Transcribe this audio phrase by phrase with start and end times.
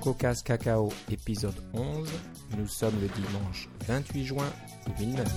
[0.00, 2.08] CocoCast Cacao épisode 11.
[2.56, 4.46] Nous sommes le dimanche 28 juin
[4.98, 5.28] 2009.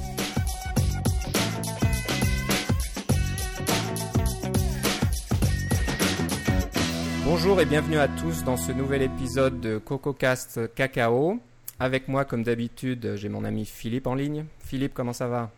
[7.25, 11.39] Bonjour et bienvenue à tous dans ce nouvel épisode de CocoCast Cacao.
[11.81, 14.45] Avec moi, comme d'habitude, j'ai mon ami Philippe en ligne.
[14.59, 15.51] Philippe, comment ça va?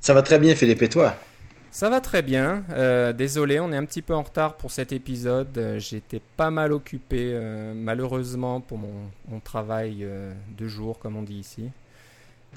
[0.00, 1.16] Ça va très bien, Philippe, et toi?
[1.72, 2.64] Ça va très bien.
[2.70, 5.56] Euh, désolé, on est un petit peu en retard pour cet épisode.
[5.56, 10.06] Euh, j'étais pas mal occupé, euh, malheureusement, pour mon, travail
[10.56, 11.70] de jour, comme on dit ici.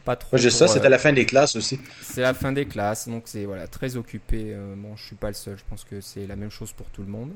[0.03, 0.35] Pas trop.
[0.35, 1.79] J'ai ça, c'était la fin des classes aussi.
[2.01, 4.53] C'est la fin des classes, donc c'est voilà très occupé.
[4.75, 5.57] bon, je suis pas le seul.
[5.57, 7.31] Je pense que c'est la même chose pour tout le monde.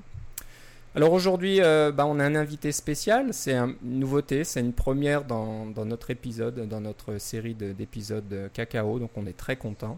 [0.94, 3.34] Alors aujourd'hui, bah, on a un invité spécial.
[3.34, 9.00] C'est une nouveauté, c'est une première dans, dans, notre épisode, dans notre série d'épisodes cacao.
[9.00, 9.98] Donc on est très content.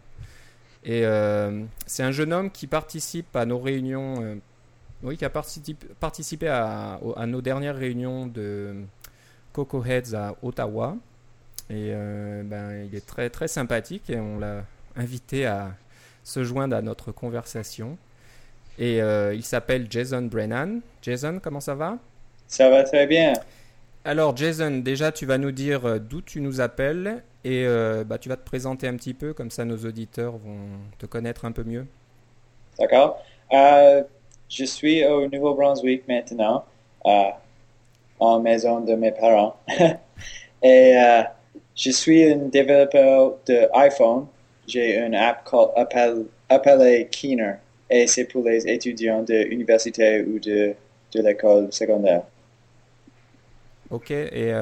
[0.84, 4.35] Et euh, c'est un jeune homme qui participe à nos réunions, euh,
[5.03, 8.75] oui, qui a participé, à, nos dernières réunions de
[9.53, 10.97] Coco Heads à Ottawa.
[11.70, 14.64] Et euh, ben, il est très, très sympathique et on l'a
[14.95, 15.72] invité à
[16.23, 17.98] se joindre à notre conversation.
[18.80, 20.81] Et il s'appelle Jason Brennan.
[21.03, 21.98] Jason, comment ça va?
[22.48, 23.33] Ça va très bien.
[24.03, 28.30] Alors Jason, déjà tu vas nous dire d'où tu nous appelles et euh, bah, tu
[28.30, 31.63] vas te présenter un petit peu, comme ça nos auditeurs vont te connaître un peu
[31.63, 31.85] mieux.
[32.80, 33.23] D'accord.
[33.52, 34.03] Euh,
[34.47, 36.66] je suis au Nouveau-Brunswick maintenant,
[37.05, 37.30] euh,
[38.19, 39.55] en maison de mes parents.
[40.63, 40.95] Et
[41.75, 44.27] je suis un développeur d'iPhone.
[44.67, 45.49] J'ai une app
[46.49, 47.55] appelée Keener.
[47.89, 50.75] Et c'est pour les étudiants de l'université ou de
[51.15, 52.23] l'école secondaire.
[53.92, 54.53] Ok, et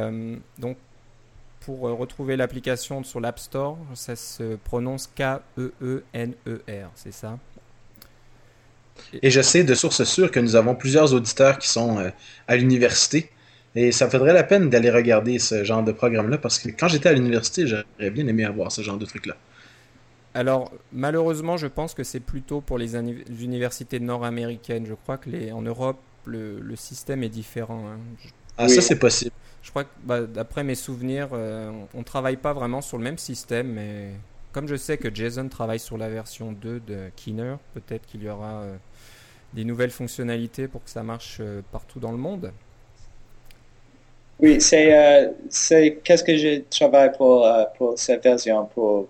[0.58, 0.77] donc
[1.59, 7.38] pour euh, retrouver l'application sur l'App Store, ça se prononce K-E-E-N-E-R, c'est ça?
[9.21, 12.09] Et je sais de sources sûres que nous avons plusieurs auditeurs qui sont euh,
[12.47, 13.30] à l'université.
[13.75, 17.09] Et ça faudrait la peine d'aller regarder ce genre de programme-là parce que quand j'étais
[17.09, 19.37] à l'université, j'aurais bien aimé avoir ce genre de truc-là.
[20.33, 24.86] Alors, malheureusement, je pense que c'est plutôt pour les universités nord-américaines.
[24.87, 27.86] Je crois que les, en Europe, le, système est différent.
[27.87, 27.99] Hein.
[28.59, 29.31] Ah, ça, c'est possible.
[29.64, 33.03] Je crois que bah, d'après mes souvenirs, euh, on ne travaille pas vraiment sur le
[33.05, 34.11] même système, mais
[34.52, 38.30] comme je sais que Jason travaille sur la version 2 de Keener, peut-être qu'il y
[38.30, 38.75] aura euh,
[39.53, 42.52] des nouvelles fonctionnalités pour que ça marche euh, partout dans le monde.
[44.42, 47.45] Oui, c'est c'est qu'est-ce que je travaille pour
[47.77, 49.08] pour cette version pour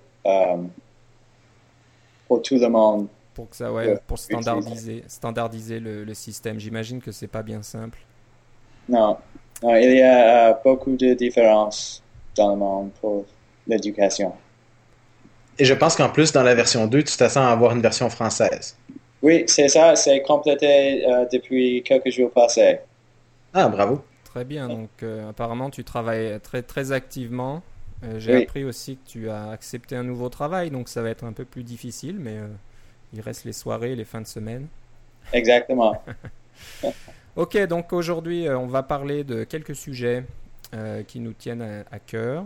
[2.28, 3.08] pour tout le monde?
[3.34, 6.60] Pour que ça ouais, pour standardiser standardiser le, le système.
[6.60, 8.00] J'imagine que c'est pas bien simple.
[8.88, 9.18] Non,
[9.64, 12.02] il y a euh, beaucoup de différences
[12.36, 13.26] dans le monde pour
[13.68, 14.34] l'éducation.
[15.58, 18.10] Et je pense qu'en plus, dans la version 2, tu t'attends à avoir une version
[18.10, 18.78] française.
[19.22, 19.96] Oui, c'est ça.
[19.96, 22.80] C'est complété euh, depuis quelques jours passés.
[23.54, 24.02] Ah, bravo.
[24.24, 24.70] Très bien.
[24.70, 27.62] Donc, euh, apparemment, tu travailles très, très activement.
[28.18, 31.34] J'ai appris aussi que tu as accepté un nouveau travail, donc ça va être un
[31.34, 32.38] peu plus difficile, mais
[33.14, 34.68] il reste les soirées, les fins de semaine.
[35.34, 36.02] Exactement.
[37.40, 40.26] Ok, donc aujourd'hui, euh, on va parler de quelques sujets
[40.74, 42.44] euh, qui nous tiennent à, cœur.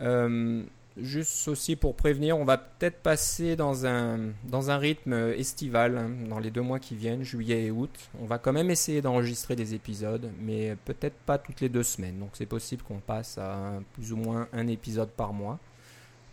[0.00, 0.62] Euh,
[0.96, 6.10] juste aussi pour prévenir, on va peut-être passer dans un, dans un rythme estival hein,
[6.28, 7.90] dans les deux mois qui viennent, juillet et août.
[8.20, 12.20] On va quand même essayer d'enregistrer des épisodes, mais peut-être pas toutes les deux semaines.
[12.20, 15.58] Donc c'est possible qu'on passe à plus ou moins un épisode par mois.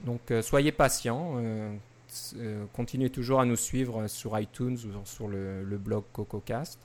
[0.05, 1.41] Donc soyez patients.
[2.73, 6.77] continuez toujours à nous suivre sur iTunes ou sur le, le blog CocoCast.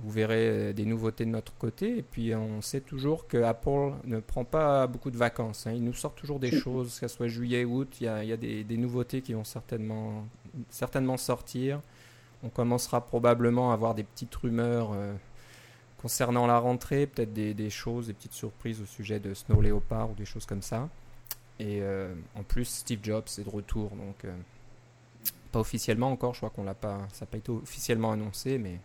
[0.00, 1.98] Vous verrez euh, des nouveautés de notre côté.
[1.98, 5.66] Et puis, on sait toujours que Apple ne prend pas beaucoup de vacances.
[5.66, 5.72] Hein.
[5.72, 7.88] Il nous sort toujours des choses, que ce soit juillet, août.
[8.00, 10.26] Il y a, il y a des, des, nouveautés qui vont certainement,
[10.68, 11.80] certainement sortir.
[12.42, 15.14] On commencera probablement à avoir des petites rumeurs euh,
[16.02, 20.10] concernant la rentrée, peut-être des, des, choses, des petites surprises au sujet de Snow Leopard
[20.10, 20.88] ou des choses comme ça.
[21.60, 23.90] Et euh, en plus, Steve Jobs est de retour.
[23.90, 24.26] Donc,
[25.52, 26.34] pas officiellement encore.
[26.34, 28.80] Je crois qu'on l'a pas, ça n'a pas été officiellement annoncé, mais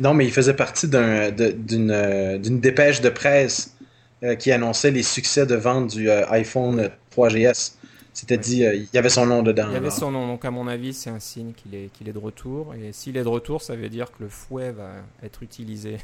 [0.00, 3.76] non, mais il faisait partie euh, d'une dépêche de presse
[4.22, 7.74] euh, qui annonçait les succès de vente du euh, iPhone 3GS.
[8.12, 9.66] C'était dit, il y avait son nom dedans.
[9.68, 12.08] Il y avait son nom, donc à mon avis, c'est un signe qu'il est, qu'il
[12.08, 12.74] est de retour.
[12.74, 14.90] Et s'il est de retour, ça veut dire que le fouet va
[15.22, 15.98] être utilisé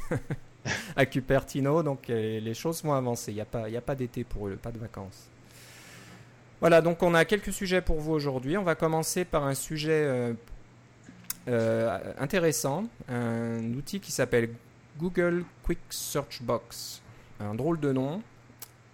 [0.95, 3.33] à Cupertino, donc les choses vont avancer.
[3.33, 5.27] Il n'y a pas, pas d'été pour eux, pas de vacances.
[6.61, 8.57] Voilà, donc on a quelques sujets pour vous aujourd'hui.
[8.57, 10.33] On va commencer par un sujet
[11.47, 14.49] intéressant, un outil qui s'appelle
[14.97, 17.01] Google Quick Search Box.
[17.39, 18.21] Un drôle de nom.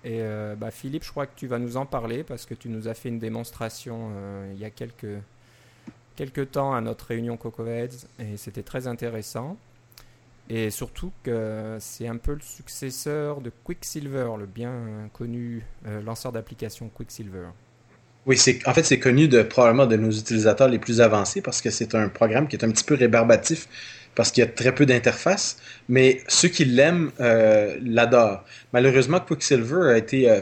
[0.04, 2.68] Et euh, bah, Philippe, je crois que tu vas nous en parler parce que tu
[2.68, 5.22] nous as fait une démonstration euh, il y a quelques,
[6.18, 9.58] quelques temps à notre réunion CocoVeds et c'était très intéressant.
[10.50, 16.34] Et surtout que c'est un peu le successeur de Quicksilver, le bien connu euh, lanceur
[16.34, 17.48] d'application Quicksilver.
[18.26, 21.70] Oui, en fait c'est connu de probablement de nos utilisateurs les plus avancés parce que
[21.70, 23.68] c'est un programme qui est un petit peu rébarbatif
[24.16, 25.58] parce qu'il y a très peu d'interface,
[25.90, 28.44] mais ceux qui l'aiment euh, l'adorent.
[28.72, 30.42] Malheureusement, Quicksilver a été euh,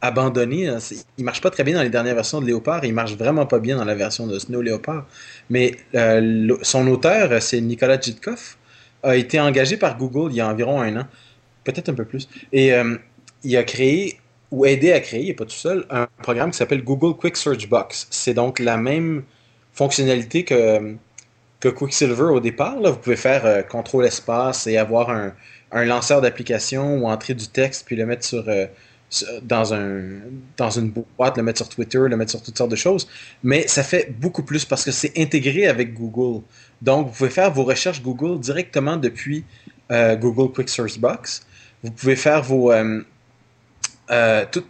[0.00, 0.68] abandonné.
[0.68, 0.78] Hein.
[1.18, 2.84] Il marche pas très bien dans les dernières versions de Léopard.
[2.84, 5.06] Il marche vraiment pas bien dans la version de Snow Leopard.
[5.50, 8.56] Mais euh, son auteur, c'est Nicolas Jitkov,
[9.02, 11.06] a été engagé par Google il y a environ un an,
[11.64, 12.28] peut-être un peu plus.
[12.52, 12.72] Et
[13.44, 14.19] il a créé
[14.50, 18.06] ou aidé à créer, pas tout seul, un programme qui s'appelle Google Quick Search Box.
[18.10, 19.22] C'est donc la même
[19.72, 20.96] fonctionnalité que
[21.60, 22.80] que Quicksilver au départ.
[22.80, 25.34] Là, vous pouvez faire euh, contrôle espace et avoir un,
[25.72, 28.66] un lanceur d'application ou entrer du texte puis le mettre sur, euh,
[29.42, 30.00] dans, un,
[30.56, 33.06] dans une boîte, le mettre sur Twitter, le mettre sur toutes sortes de choses.
[33.42, 36.42] Mais ça fait beaucoup plus parce que c'est intégré avec Google.
[36.80, 39.44] Donc, vous pouvez faire vos recherches Google directement depuis
[39.92, 41.46] euh, Google Quick Search Box.
[41.82, 42.72] Vous pouvez faire vos...
[44.50, 44.64] tout,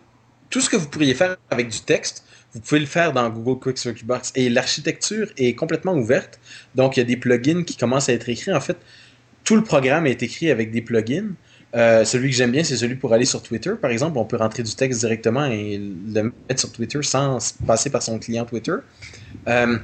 [0.50, 3.60] tout ce que vous pourriez faire avec du texte, vous pouvez le faire dans Google
[3.60, 4.32] Quick Search Box.
[4.34, 6.40] Et l'architecture est complètement ouverte.
[6.74, 8.52] Donc, il y a des plugins qui commencent à être écrits.
[8.52, 8.76] En fait,
[9.44, 11.30] tout le programme est écrit avec des plugins.
[11.76, 13.72] Euh, celui que j'aime bien, c'est celui pour aller sur Twitter.
[13.80, 17.90] Par exemple, on peut rentrer du texte directement et le mettre sur Twitter sans passer
[17.90, 18.74] par son client Twitter.
[19.46, 19.78] Euh,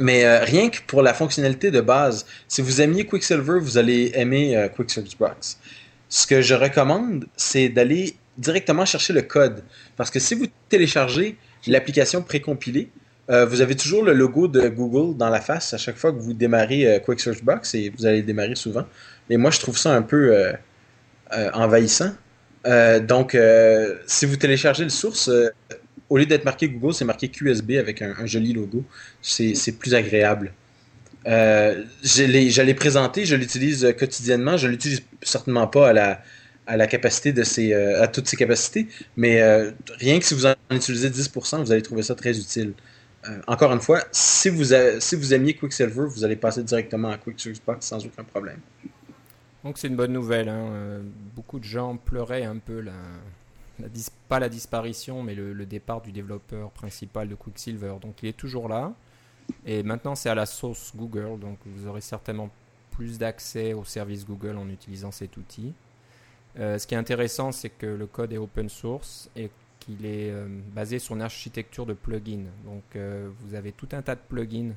[0.00, 4.10] mais euh, rien que pour la fonctionnalité de base, si vous aimiez Quicksilver, vous allez
[4.14, 5.58] aimer Quick Search Box.
[6.08, 9.62] Ce que je recommande, c'est d'aller directement chercher le code.
[9.96, 12.90] Parce que si vous téléchargez l'application précompilée,
[13.30, 16.18] euh, vous avez toujours le logo de Google dans la face à chaque fois que
[16.18, 18.84] vous démarrez euh, Quick Search Box et vous allez démarrer souvent.
[19.28, 20.52] Et moi, je trouve ça un peu euh,
[21.52, 22.12] envahissant.
[23.02, 23.36] donc,
[24.06, 25.30] si vous téléchargez le source,
[26.08, 28.82] au lieu d'être marqué Google, c'est marqué QSB avec un, joli logo.
[29.22, 30.52] C'est plus agréable.
[31.24, 34.56] je l'ai présenté, je l'utilise quotidiennement.
[34.56, 36.22] Je l'utilise certainement pas à la,
[36.66, 38.86] à la capacité de ces, à toutes ses capacités,
[39.16, 39.42] mais
[39.98, 42.74] rien que si vous en utilisez 10%, vous allez trouver ça très utile.
[43.28, 47.18] Euh, encore une fois, si vous, si vous aimiez Quicksilver, vous allez passer directement à
[47.18, 48.60] Box sans aucun problème.
[49.62, 50.48] Donc c'est une bonne nouvelle.
[50.48, 50.70] Hein.
[50.72, 51.02] Euh,
[51.34, 52.92] beaucoup de gens pleuraient un peu la,
[54.28, 57.94] pas la disparition, mais le, départ du développeur principal de Quicksilver.
[58.00, 58.94] Donc il est toujours là.
[59.66, 62.50] Et maintenant c'est à la sauce Google, donc vous aurez certainement
[62.92, 65.74] plus d'accès au service Google en utilisant cet outil.
[66.58, 70.30] Euh, ce qui est intéressant, c'est que le code est open source et qu'il est
[70.30, 72.46] euh, basé sur une architecture de plugins.
[72.64, 74.72] Donc euh, vous avez tout un tas de plugins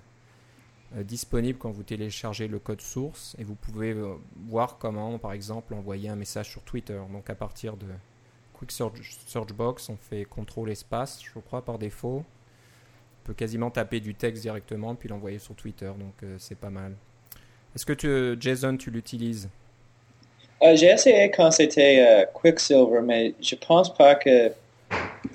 [0.95, 3.95] disponibles quand vous téléchargez le code source et vous pouvez
[4.45, 7.01] voir comment par exemple envoyer un message sur Twitter.
[7.11, 7.87] Donc à partir de
[8.53, 12.23] Quick Search, Box, on fait contrôle espace, je crois par défaut.
[12.23, 16.95] On peut quasiment taper du texte directement puis l'envoyer sur Twitter, donc c'est pas mal.
[17.73, 19.49] Est-ce que tu, Jason, tu l'utilises?
[20.75, 24.54] J'ai essayé quand c'était Quicksilver, mais je pense pas que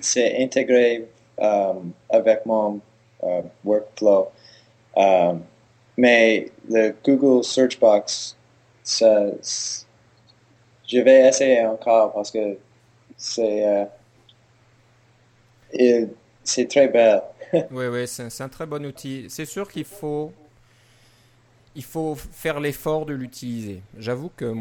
[0.00, 1.06] c'est intégré
[1.40, 1.74] euh,
[2.10, 2.80] avec mon
[3.22, 4.28] euh, workflow.
[4.96, 5.34] Euh,
[5.96, 8.36] mais le Google Search Box,
[8.84, 9.84] je
[10.92, 12.56] vais essayer encore parce que
[13.16, 13.88] c'est
[16.44, 17.22] c'est très belle.
[17.70, 19.26] oui, oui, c'est un très bon outil.
[19.28, 20.32] C'est sûr qu'il faut
[21.74, 23.82] il faut faire l'effort de l'utiliser.
[23.96, 24.52] J'avoue que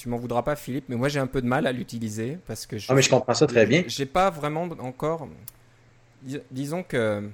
[0.00, 2.66] tu m'en voudras pas, Philippe, mais moi j'ai un peu de mal à l'utiliser parce
[2.66, 2.86] que je.
[2.88, 3.84] Ah, mais je comprends ça très bien.
[3.86, 5.28] J'ai pas vraiment encore.
[6.50, 7.28] disons que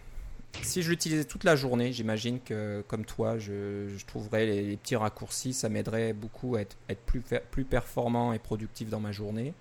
[0.63, 5.53] si je l'utilisais toute la journée, j'imagine que comme toi, je, trouverais les, petits raccourcis,
[5.53, 9.55] ça m'aiderait beaucoup à être, plus, plus performant et productif dans ma journée.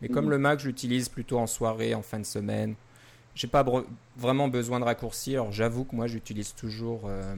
[0.00, 0.30] Mais comme mhm.
[0.30, 2.76] le Mac, je l'utilise plutôt en soirée, en fin de semaine,
[3.34, 3.64] j'ai pas
[4.16, 5.34] vraiment besoin de raccourcis.
[5.34, 7.34] Alors j'avoue que moi j'utilise toujours euh,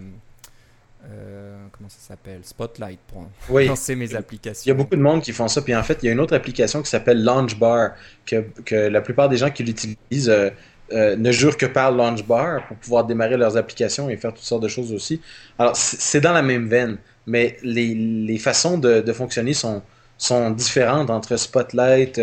[1.08, 2.40] euh, comment ça s'appelle?
[2.42, 3.26] Spotlight pour
[3.60, 4.62] lancer mes applications.
[4.66, 5.62] Il y a beaucoup de monde qui font ça.
[5.62, 7.92] Puis en fait, il y a une autre application qui s'appelle Launchbar,
[8.26, 10.50] que, que la plupart des gens qui l'utilisent euh,
[10.92, 14.62] euh, ne jurent que par Launchbar pour pouvoir démarrer leurs applications et faire toutes sortes
[14.62, 15.20] de choses aussi.
[15.58, 19.82] Alors, c'est dans la même veine, mais les, les façons de, de, fonctionner sont,
[20.18, 22.20] sont différentes entre Spotlight,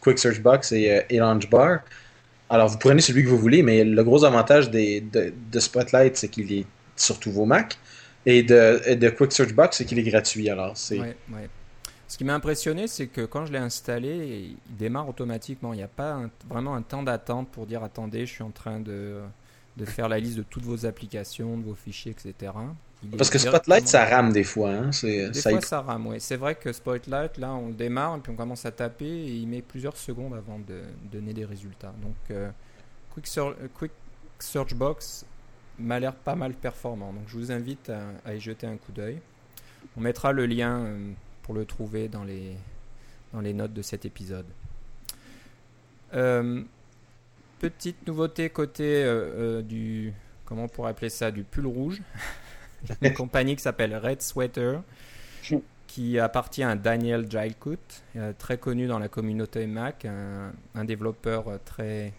[0.00, 1.80] Quick Search Box et, et Launchbar.
[2.48, 6.16] Alors, vous prenez celui que vous voulez, mais le gros avantage des, de, de Spotlight,
[6.16, 6.66] c'est qu'il est
[6.96, 7.78] sur tous vos Macs.
[8.26, 10.48] Et de, de Quick Search Box, c'est qu'il est gratuit.
[10.48, 10.98] Alors, c'est.
[12.06, 15.72] Ce qui m'a impressionné, c'est que quand je l'ai installé, il démarre automatiquement.
[15.72, 18.78] Il n'y a pas vraiment un temps d'attente pour dire attendez, je suis en train
[18.78, 19.20] de,
[19.76, 22.52] de, faire la liste de toutes vos applications, de vos fichiers, etc.
[23.16, 24.70] Parce que Spotlight, ça rame des fois.
[24.70, 24.90] Hein?
[25.02, 26.16] Des ça fois, ça rame, oui.
[26.20, 29.48] C'est vrai que Spotlight, là, on démarre et puis on commence à taper et il
[29.48, 31.94] met plusieurs secondes avant de donner des résultats.
[32.02, 32.50] Donc, euh,
[33.12, 33.28] Quick,
[33.74, 33.92] Quick
[34.38, 35.24] Search Box
[35.78, 37.12] m'a l'air pas mal performant.
[37.12, 37.90] Donc je vous invite
[38.24, 39.20] à, y jeter un coup d'œil.
[39.96, 40.86] On mettra le lien
[41.42, 42.56] pour le trouver dans les,
[43.32, 44.46] dans les notes de cet épisode.
[47.60, 49.04] petite nouveauté côté
[49.64, 50.12] du
[50.44, 52.02] comment on pourrait appeler ça du pull rouge.
[53.02, 54.82] une compagnie qui s'appelle Red Sweater
[55.86, 57.78] qui appartient à Daniel Gilcoot,
[58.16, 62.12] euh, très connu dans la communauté Mac, un, développeur très,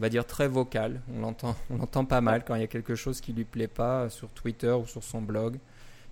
[0.00, 1.02] on va dire très vocal.
[1.14, 4.30] On l'entend, pas mal quand il y a quelque chose qui lui plaît pas sur
[4.30, 5.58] Twitter ou sur son blog.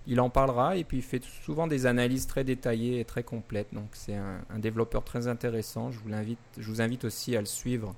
[0.05, 3.73] Il en parlera et puis il fait souvent des analyses très détaillées et très complètes.
[3.73, 5.89] Donc c'est un, développeur très intéressant.
[5.89, 7.95] Je vous, invite aussi à le suivre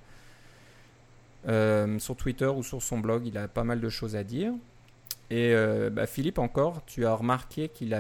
[1.49, 3.27] euh, sur Twitter ou sur son blog.
[3.27, 4.53] Il a pas mal de choses à dire.
[5.29, 7.93] Et euh, bah, Philippe, encore, tu as remarqué qu'il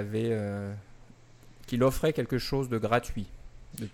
[1.83, 3.27] offrait quelque chose de gratuit.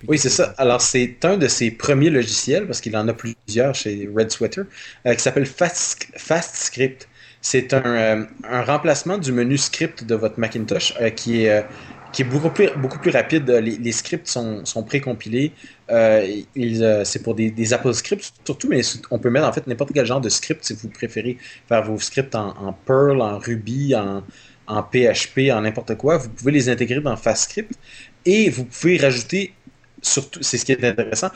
[0.08, 0.54] Oui, c'est ça.
[0.58, 4.66] Alors, c'est un de ses premiers logiciels, parce qu'il en a plusieurs chez Red Sweater,
[5.06, 7.08] euh, qui s'appelle Fast, FastScript.
[7.42, 11.66] C'est un, euh, un, remplacement du menu script de votre Macintosh euh, qui est
[12.14, 13.48] qui est beaucoup plus, beaucoup plus rapide.
[13.50, 15.52] Les, scripts sont, sont précompilés.
[15.90, 18.82] c'est pour des, des, Apple scripts surtout, mais
[19.12, 22.00] on peut mettre en fait n'importe quel genre de script si vous préférez faire vos
[22.00, 24.24] scripts en, en Perl, en Ruby, en,
[24.68, 27.74] en PHP, en n'importe quoi, vous pouvez les intégrer dans FastScript
[28.26, 29.54] et vous pouvez rajouter,
[30.42, 31.30] c'est ce qui est intéressant,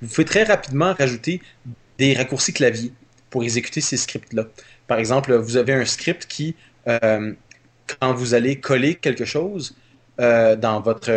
[0.00, 1.40] vous pouvez très rapidement rajouter
[1.98, 2.92] des raccourcis clavier
[3.30, 4.44] pour exécuter ces scripts-là.
[4.86, 6.54] Par exemple, vous avez un script qui,
[6.88, 7.32] euh,
[8.00, 9.74] quand vous allez coller quelque chose
[10.20, 11.10] euh, dans votre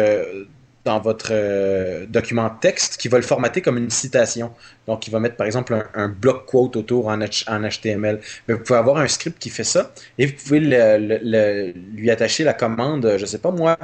[0.86, 4.52] dans euh, document texte qui va le formater comme une citation.
[4.86, 8.22] Donc, il va mettre par exemple un, bloc quote autour en, HTML.
[8.48, 13.16] Vous pouvez avoir un script qui fait ça et vous pouvez lui attacher la commande,
[13.18, 13.80] je ne sais pas moi,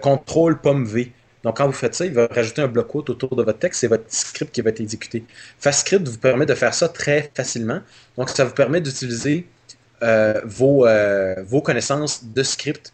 [0.00, 1.10] contrôle pomme V.
[1.44, 3.82] Donc, quand vous faites ça, il va rajouter un bloc quote autour de votre texte
[3.84, 5.24] et votre script qui va être exécuté.
[5.58, 7.80] FastScript vous permet de faire ça très facilement.
[8.16, 9.46] Donc, ça vous permet d'utiliser
[10.02, 10.86] euh, vos,
[11.46, 12.92] vos connaissances de script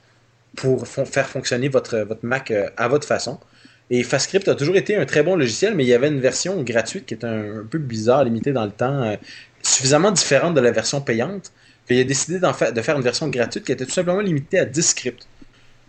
[0.56, 3.38] pour faire fonctionner votre, votre Mac euh, à votre façon.
[3.90, 6.60] Et FastScript a toujours été un très bon logiciel, mais il y avait une version
[6.62, 9.16] gratuite qui était un, peu bizarre, limitée dans le temps, euh,
[9.62, 11.52] suffisamment différente de la version payante,
[11.86, 14.82] qu'il a décidé de faire une version gratuite qui était tout simplement limitée à 10
[14.82, 15.28] scripts.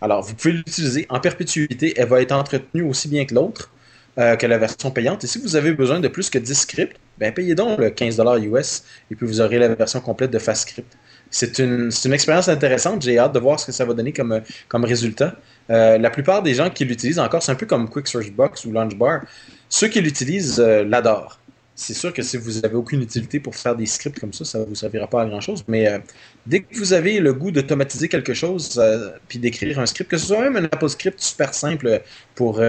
[0.00, 3.70] Alors, vous pouvez l'utiliser en perpétuité, elle va être entretenue aussi bien que l'autre,
[4.18, 5.24] euh, que la version payante.
[5.24, 8.44] Et si vous avez besoin de plus que 10 scripts, ben payez donc le 15$
[8.44, 10.96] US et puis vous aurez la version complète de FastScript
[11.30, 13.02] c'est une, expérience intéressante.
[13.02, 15.34] J'ai hâte de voir ce que ça va donner comme, comme résultat.
[15.70, 18.64] Euh, la plupart des gens qui l'utilisent encore, c'est un peu comme Quick Search Box
[18.64, 19.22] ou LaunchBar.
[19.68, 21.38] Ceux qui l'utilisent euh, l'adorent.
[21.80, 24.58] C'est sûr que si vous n'avez aucune utilité pour faire des scripts comme ça, ça
[24.58, 25.64] ne vous servira pas à grand chose.
[25.68, 25.98] Mais euh,
[26.46, 28.82] dès que vous avez le goût d'automatiser quelque chose,
[29.28, 32.02] puis d'écrire un script, que ce soit même un Apple script super simple
[32.34, 32.60] pour,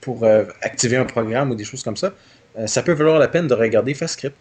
[0.00, 0.24] pour
[0.62, 2.14] activer un programme ou des choses comme ça,
[2.66, 4.36] ça peut valoir la peine de regarder FastScript.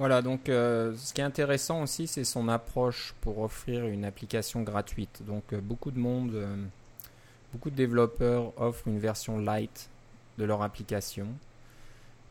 [0.00, 4.62] Voilà, donc euh, ce qui est intéressant aussi, c'est son approche pour offrir une application
[4.62, 5.22] gratuite.
[5.26, 6.56] Donc euh, beaucoup de monde, euh,
[7.52, 9.90] beaucoup de développeurs offrent une version light
[10.38, 11.26] de leur application.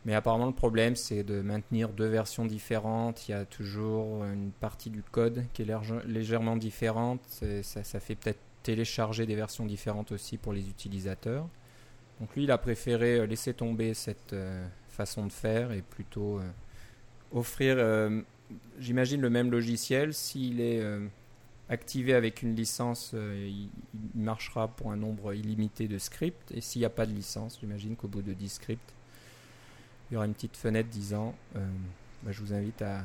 [0.04, 3.28] Mais apparemment le problème c'est de maintenir deux versions différentes.
[3.28, 5.66] Il y a toujours une partie du code qui est
[6.06, 7.20] légèrement différente.
[7.62, 11.46] Ça, fait peut-être télécharger des versions différentes aussi pour les utilisateurs.
[12.20, 14.34] Donc lui il a préféré laisser tomber cette
[14.88, 16.40] façon de faire et plutôt
[17.32, 18.20] offrir, euh,
[18.78, 20.14] j'imagine, le même logiciel.
[20.14, 21.06] S'il est euh,
[21.68, 23.70] activé avec une licence, euh, il,
[24.14, 26.52] marchera pour un nombre illimité de scripts.
[26.52, 28.94] Et s'il n'y a pas de licence, j'imagine qu'au bout de 10 scripts,
[30.10, 33.04] il y aura une petite fenêtre disant bah, Je vous invite à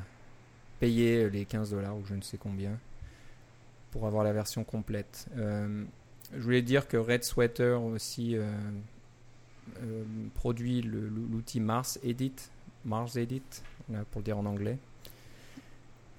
[0.80, 2.78] payer les 15 dollars ou je ne sais combien
[3.90, 5.26] pour avoir la version complète.
[5.36, 8.36] je voulais dire que Red Sweater aussi
[10.34, 12.34] produit l'outil Mars Edit.
[12.84, 13.42] Mars Edit,
[14.10, 14.78] pour le dire en anglais,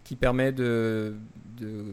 [0.08, 1.17] qui permet de,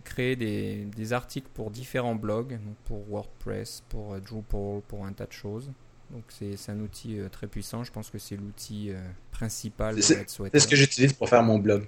[0.04, 5.26] créer des, des, articles pour différents blogs, pour WordPress, pour euh, Drupal, pour un tas
[5.26, 5.72] de choses.
[6.10, 7.84] Donc c'est un outil euh, très puissant.
[7.84, 11.84] Je pense que c'est l'outil euh, principal C'est ce que j'utilise pour faire mon blog.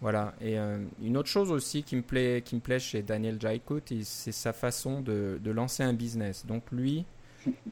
[0.00, 0.34] Voilà.
[0.42, 0.58] Et
[1.02, 4.52] une autre chose aussi qui me plaît, qui me plaît chez Daniel Jaikut, c'est sa
[4.52, 6.44] façon de, de, lancer un business.
[6.44, 7.06] Donc lui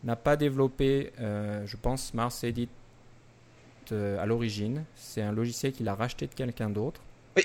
[0.03, 2.71] n'a pas développé, je pense, Mars Edit
[3.91, 4.85] euh, à l'origine.
[4.95, 7.01] C'est un logiciel qu'il a racheté de quelqu'un d'autre.
[7.37, 7.43] Oui.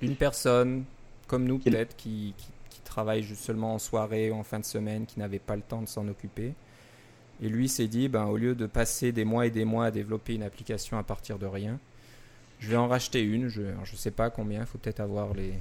[0.00, 0.84] Une personne
[1.26, 2.34] comme nous peut-être qui,
[2.70, 5.60] qui, travaille juste seulement en soirée ou en fin de semaine, qui n'avait pas le
[5.60, 6.54] temps de s'en occuper.
[7.42, 9.90] Et lui s'est dit, ben, au lieu de passer des mois et des mois à
[9.90, 11.78] développer une application à partir de rien,
[12.60, 13.48] je vais en racheter une.
[13.48, 15.52] Je ne sais pas combien, il faut peut-être avoir les,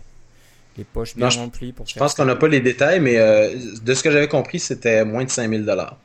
[0.77, 3.93] les poches bien remplies pour Je pense qu'on n'a pas les détails, mais euh, de
[3.93, 5.97] ce que j'avais compris, c'était moins de 5000 dollars.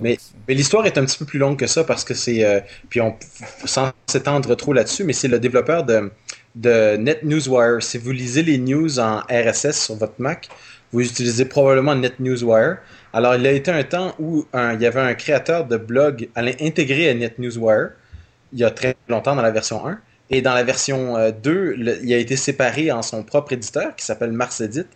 [0.00, 0.18] mais,
[0.48, 2.44] mais l'histoire est un petit peu plus longue que ça parce que c'est.
[2.44, 3.16] Euh, puis on,
[3.64, 6.10] sans s'étendre trop là-dessus, mais c'est le développeur de,
[6.56, 7.82] de NetNewsWire.
[7.82, 10.48] Si vous lisez les news en RSS sur votre Mac,
[10.92, 12.78] vous utilisez probablement NetNewsWire.
[13.12, 17.08] Alors, il a été un temps où il y avait un créateur de blog intégré
[17.08, 17.90] à NetNewsWire,
[18.52, 19.98] il y a très longtemps dans la version 1.
[20.30, 24.04] Et dans la version 2, euh, il a été séparé en son propre éditeur qui
[24.04, 24.86] s'appelle MarsEdit.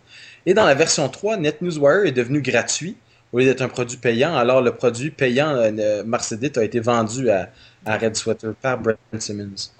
[0.45, 2.97] Et dans la version 3, NetNewsWire est devenu gratuit
[3.31, 4.35] au lieu d'être un produit payant.
[4.35, 7.49] Alors, le produit payant, euh, MarsEdit, a été vendu à,
[7.85, 9.71] Red Sweater par Brent Simmons.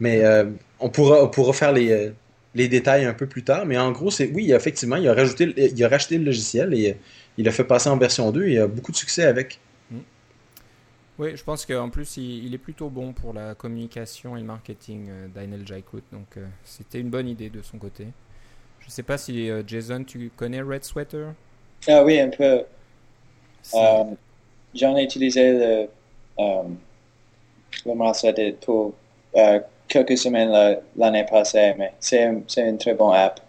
[0.00, 0.44] Mais euh,
[0.78, 2.12] on, on pourra faire les,
[2.54, 3.66] les détails un peu plus tard.
[3.66, 6.96] Mais en gros, c'est oui, effectivement, il a, rajouté, il a racheté le logiciel et
[7.36, 9.58] il a fait passer en version 2 et il a beaucoup de succès avec.
[9.90, 9.98] Mm.
[11.18, 15.08] Oui, je pense qu'en plus, il, est plutôt bon pour la communication et le marketing,
[15.10, 16.02] euh, Daniel Jaikut.
[16.12, 18.06] Donc, euh, c'était une bonne idée de son côté.
[18.80, 21.32] Je ne sais pas si, euh, Jason, tu connais Red Sweater?
[21.88, 22.62] Ah oui, un peu.
[24.74, 25.88] J'en ai utilisé le,
[27.86, 28.94] le pour
[29.88, 32.24] quelques semaines l'année passée, mais c'est
[32.56, 33.40] une très bonne app.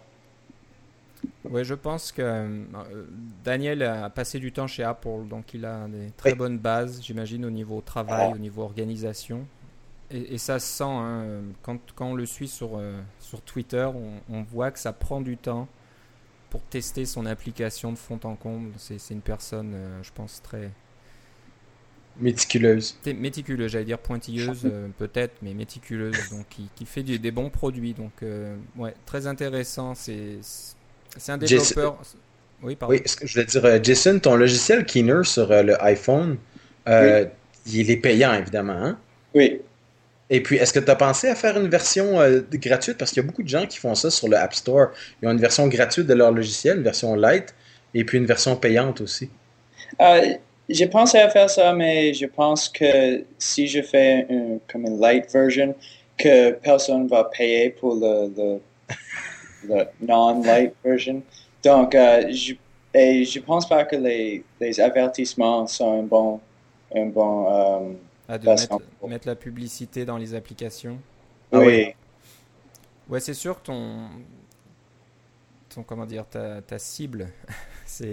[1.50, 2.64] Oui, je pense que euh,
[3.44, 7.44] Daniel a passé du temps chez Apple, donc il a des très bonnes bases, j'imagine,
[7.44, 9.46] au niveau travail, au niveau organisation.
[10.10, 13.88] Et, ça se sent, hein, quand, quand, on le suit sur, euh, sur Twitter,
[14.30, 15.66] on, voit que ça prend du temps
[16.48, 18.70] pour tester son application de fond en comble.
[18.76, 20.70] C'est une personne, euh, je pense, très...
[22.20, 22.96] Méticuleuse.
[23.06, 27.92] Méticuleuse, j'allais dire pointilleuse peut-être, mais méticuleuse, donc qui, qui fait des bons produits.
[27.92, 28.12] Donc,
[28.76, 29.94] ouais, très intéressant.
[29.94, 30.38] C'est
[31.18, 31.98] c'est un développeur.
[32.62, 32.94] Oui, pardon.
[32.94, 36.38] Oui, ce que je voulais dire, euh, Jason, ton logiciel Keener sur euh, le iPhone,
[36.88, 37.26] euh,
[37.66, 38.72] il est payant évidemment.
[38.72, 38.98] Hein?
[39.34, 39.60] Oui.
[40.30, 42.18] Et puis, est-ce que tu as pensé à faire une version
[42.50, 42.98] gratuite?
[42.98, 44.88] Parce qu'il y a beaucoup de gens qui font ça sur le App Store.
[45.22, 47.54] Ils ont une version gratuite de leur logiciel, une version light,
[47.94, 49.30] et puis une version payante aussi.
[50.68, 55.00] J'ai pensé à faire ça, mais je pense que si je fais une, comme une
[55.00, 55.74] light version,
[56.18, 58.60] que personne va payer pour le
[59.68, 61.22] la non-light version.
[61.64, 62.54] Donc, euh, je,
[62.94, 66.40] et je pense pas que les, les avertissements sont un bon,
[66.94, 67.92] un bon euh,
[68.28, 70.98] ah, de mettre, la publicité dans les applications.
[71.52, 71.88] Ah oui.
[73.08, 74.08] Ouais, c'est sûr ton,
[75.68, 77.28] ton comment dire, ta, ta cible,
[77.84, 78.08] c'est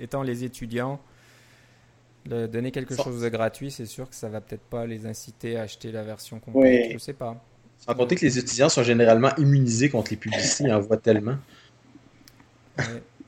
[0.00, 1.00] étant les étudiants,
[2.26, 5.62] donner quelque chose de gratuit, c'est sûr que ça va peut-être pas les inciter à
[5.62, 6.86] acheter la version complète.
[6.86, 6.92] Oui.
[6.92, 7.42] Je sais pas.
[7.78, 11.36] Sans compter que les étudiants sont généralement immunisés contre les publicités, ils en voient tellement.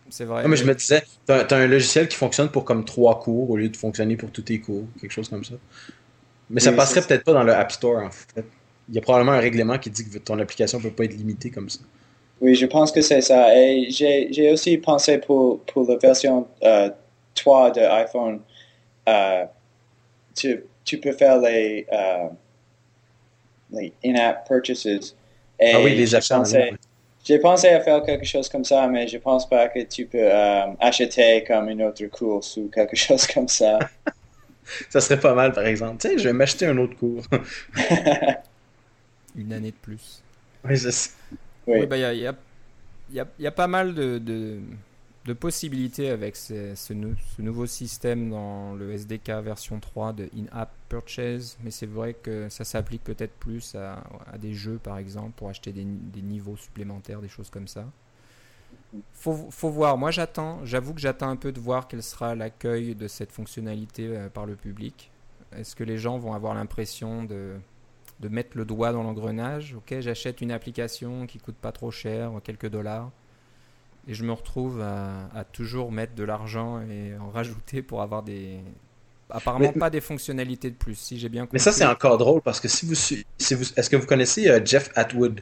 [0.08, 0.48] c'est vrai.
[0.48, 3.56] mais je me disais, tu as, un logiciel qui fonctionne pour comme trois cours au
[3.56, 5.54] lieu de fonctionner pour tous tes cours, quelque chose comme ça.
[6.48, 8.44] Mais ça passerait peut-être pas dans le App Store, en fait.
[8.88, 11.14] Il y a probablement un règlement qui dit que ton application ne peut pas être
[11.14, 11.80] limitée comme ça.
[12.40, 13.56] Oui, je pense que c'est ça.
[13.56, 16.46] Et j'ai aussi pensé pour, pour la version
[17.34, 18.55] 3 euh, de iPhone, euh,
[20.34, 22.28] tu, tu, peux faire les, euh,
[23.70, 25.16] les in-app purchases.
[25.60, 26.42] ah oui, les achats.
[27.24, 30.18] J'ai pensé à faire quelque chose comme ça, mais je pense pas que tu peux
[30.20, 33.80] euh, acheter comme une autre course ou quelque chose comme ça.
[34.90, 36.00] ça serait pas mal, par exemple.
[36.00, 37.24] Tu sais, je vais m'acheter un autre cours.
[39.36, 40.22] une année de plus.
[40.64, 41.10] Oui, je sais.
[41.66, 44.60] Oui, il bah, y, a, y, a, y, a, pas mal de, de
[45.32, 46.92] possibilités avec ce, ce,
[47.42, 52.64] nouveau système dans le SDK version 3 de in-app purchase, mais c'est vrai que ça
[52.64, 54.04] s'applique peut-être plus à,
[54.38, 55.84] des jeux par exemple pour acheter des,
[56.22, 57.84] niveaux supplémentaires, des choses comme ça.
[59.12, 62.94] Faut, faut voir, moi j'attends, j'avoue que j'attends un peu de voir quel sera l'accueil
[62.94, 65.10] de cette fonctionnalité euh, par le public.
[65.52, 67.56] Est-ce que les gens vont avoir l'impression de,
[68.20, 69.74] de mettre le doigt dans l'engrenage?
[69.74, 73.10] Ok, j'achète une application qui coûte pas trop cher, quelques dollars
[74.08, 78.58] et je me retrouve à, toujours mettre de l'argent et en rajouter pour avoir des
[79.28, 81.56] apparemment pas des fonctionnalités de plus si j'ai bien compris.
[81.56, 84.48] Mais ça c'est encore drôle parce que si vous, si vous est-ce que vous connaissez
[84.48, 85.40] euh, Jeff Atwood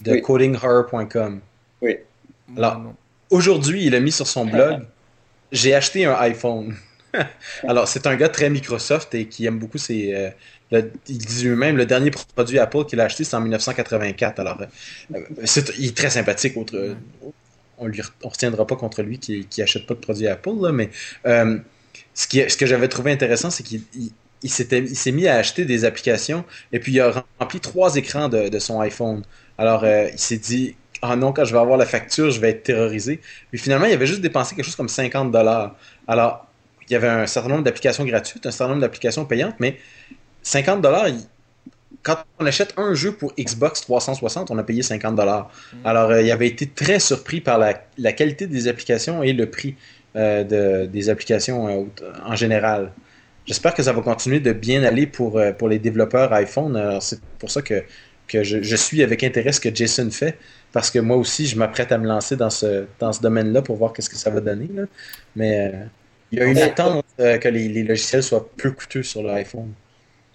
[0.00, 1.40] de codinghorror.com
[1.82, 1.98] Oui.
[2.56, 2.94] Alors
[3.28, 4.86] aujourd'hui il a mis sur son blog
[5.52, 6.76] j'ai acheté un iPhone.
[7.62, 10.30] Alors c'est un gars très Microsoft et qui aime beaucoup ses euh,
[10.72, 14.38] il dit lui-même, le dernier produit Apple qu'il a acheté, c'est en 1984.
[14.38, 15.16] Alors, euh,
[15.78, 16.94] il est très sympathique, autre,
[17.78, 20.90] on ne retiendra pas contre lui qui, qui achète pas de produits Apple, mais
[21.26, 21.58] euh,
[22.14, 23.82] ce, qui, ce que j'avais trouvé intéressant, c'est qu'il
[24.42, 28.58] il, s'est mis à acheter des applications et puis il a rempli trois écrans de,
[28.58, 29.22] son iPhone.
[29.56, 32.50] Alors euh, il s'est dit ah non quand je vais avoir la facture je vais
[32.50, 33.20] être terrorisé.
[33.50, 35.76] Puis finalement il avait juste dépensé quelque chose comme 50 dollars.
[36.06, 36.46] Alors
[36.88, 39.78] il y avait un certain nombre d'applications gratuites, un certain nombre d'applications payantes, mais
[40.42, 41.08] 50 dollars
[42.02, 45.50] quand on achète un jeu pour Xbox 360, on a payé 50 dollars.
[45.72, 45.86] Mm.
[45.86, 49.76] Alors, euh, il avait été très surpris par la, qualité des applications et le prix
[50.16, 51.84] euh, des applications euh,
[52.24, 52.92] en général.
[53.46, 56.98] J'espère que ça va continuer de bien aller pour, pour les développeurs iPhone.
[57.00, 57.82] C'est pour ça que
[58.26, 60.36] que je, suis avec intérêt ce que Jason fait,
[60.70, 63.76] parce que moi aussi, je m'apprête à me lancer dans ce, dans ce domaine-là pour
[63.76, 64.68] voir qu'est-ce que ça va donner.
[65.34, 65.72] Mais
[66.30, 69.72] il y a une attente que les, logiciels soient plus coûteux sur l'iPhone.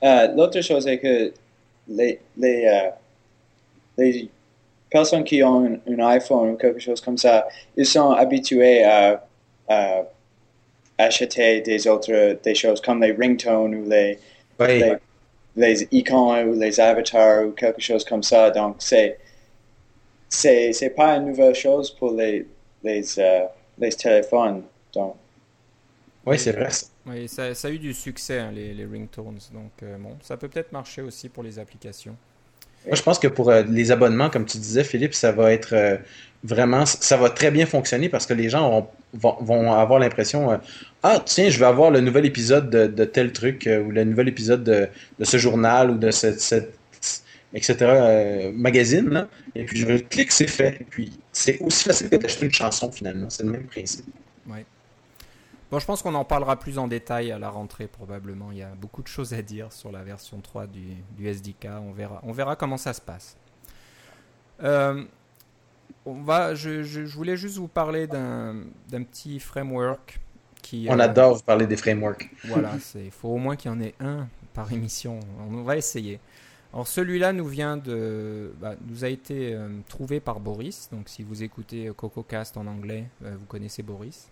[0.01, 1.31] L'autre chose est que
[1.87, 2.89] les, les,
[3.97, 4.29] les
[4.89, 9.23] personnes qui ont un, iPhone ou quelque chose comme ça, ils sont habitués à,
[10.97, 14.19] acheter des autres des choses comme les ringtones ou les,
[15.55, 18.51] les, icônes ou les avatars ou quelque chose comme ça.
[18.51, 19.17] Donc, c'est
[20.29, 22.45] c'est pas une nouvelle chose pour les,
[22.83, 23.45] les, euh,
[23.79, 24.63] les téléphones.
[24.93, 25.15] Donc,
[26.25, 26.69] oui, c'est vrai.
[27.05, 29.39] Oui, ça, ça, a eu du succès, hein, les, les, ringtones.
[29.53, 32.15] Donc, euh, bon, ça peut peut-être marcher aussi pour les applications.
[32.85, 35.73] Moi, je pense que pour euh, les abonnements, comme tu disais, Philippe, ça va être
[35.73, 35.97] euh,
[36.43, 40.59] vraiment, ça va très bien fonctionner parce que les gens vont, avoir l'impression,
[41.03, 44.63] ah tiens, je vais avoir le nouvel épisode de, tel truc ou le nouvel épisode
[44.63, 44.89] de,
[45.21, 46.73] ce journal ou de cette,
[47.53, 48.51] etc.
[48.53, 50.77] magazine, et puis je clique, c'est fait.
[50.81, 54.05] Et puis c'est aussi facile que d'acheter une chanson finalement, c'est le même principe.
[54.47, 54.65] Oui.
[55.73, 58.51] Bon, je pense qu'on en parlera plus en détail à la rentrée probablement.
[58.51, 61.67] Il y a beaucoup de choses à dire sur la version 3 du, SDK.
[61.81, 63.37] On verra, on verra comment ça se passe.
[64.61, 65.03] Euh,
[66.05, 68.53] on va, je, voulais juste vous parler d'un
[68.91, 70.19] petit framework
[70.61, 70.85] qui.
[70.91, 72.29] On adore vous parler des frameworks.
[72.43, 75.21] Voilà, il faut au moins qu'il y en ait un par émission.
[75.49, 76.19] On va essayer.
[76.71, 80.89] Alors celui-là nous vient de, bah, nous a été euh, trouvé par Boris.
[80.91, 84.29] Donc si vous écoutez CocoCast en anglais, euh, vous connaissez Boris.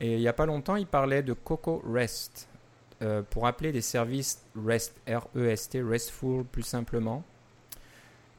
[0.00, 2.48] Et il n'y a pas longtemps, il parlait de Coco REST
[3.02, 7.22] euh, pour appeler des services REST, R-E-S-T, RESTful plus simplement.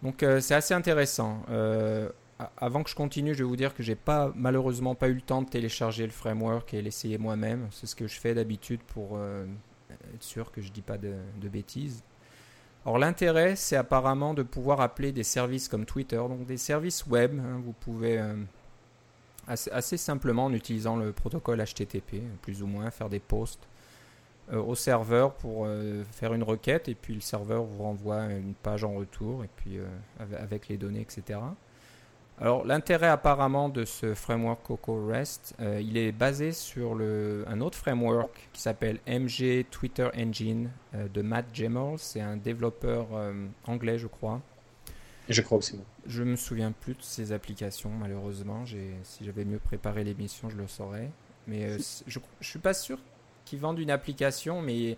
[0.02, 1.44] Donc euh, c'est assez intéressant.
[1.50, 2.10] Euh,
[2.58, 5.22] avant que je continue, je vais vous dire que j'ai pas malheureusement pas eu le
[5.22, 7.68] temps de télécharger le framework et l'essayer moi-même.
[7.70, 11.14] C'est ce que je fais d'habitude pour être sûr que je dis pas de,
[11.48, 12.04] bêtises.
[12.84, 17.40] Alors l'intérêt, c'est apparemment de pouvoir appeler des services comme Twitter, donc des services web.
[17.40, 17.62] Hein.
[17.64, 18.20] vous pouvez
[19.48, 23.68] assez, simplement en utilisant le protocole HTTP, plus ou moins, faire des posts
[24.52, 28.54] euh, au serveur pour euh, faire une requête et puis le serveur vous renvoie une
[28.54, 29.86] page en retour et puis euh,
[30.38, 31.40] avec les données, etc.
[32.40, 37.78] Alors l'intérêt apparemment de ce framework Coco REST, il est basé sur le, un autre
[37.78, 42.00] framework qui s'appelle MG Twitter Engine de Matt Gemmell.
[42.00, 43.10] C'est un développeur
[43.68, 44.42] anglais, je crois,
[45.32, 45.80] je crois aussi.
[46.08, 48.66] Je me souviens plus de ces applications, malheureusement.
[49.04, 51.10] Si j'avais mieux préparé l'émission, je le saurais.
[51.48, 53.00] Mais euh, je, je suis pas sûr
[53.46, 54.98] qu'il vende une application, mais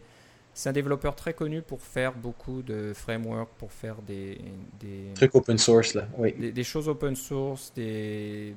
[0.54, 4.40] c'est un développeur très connu pour faire beaucoup de frameworks, pour faire des,
[4.80, 6.34] des trucs open source là, oui.
[6.52, 8.56] Des, choses open source, des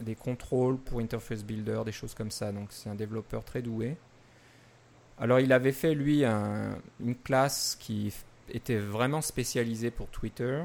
[0.00, 2.50] des contrôles pour Interface Builder, des choses comme ça.
[2.50, 3.96] Donc c'est un développeur très doué.
[5.18, 8.12] Alors il avait fait lui une classe qui
[8.48, 10.62] était vraiment spécialisée pour Twitter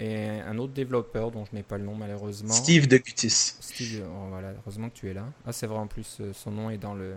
[0.00, 2.52] et un autre développeur dont je n'ai pas le nom malheureusement.
[2.52, 3.56] Steve de Gutis.
[3.60, 5.26] Steve, oh, voilà, heureusement que tu es là.
[5.46, 7.14] Ah, c'est vrai en plus, euh, son nom est dans le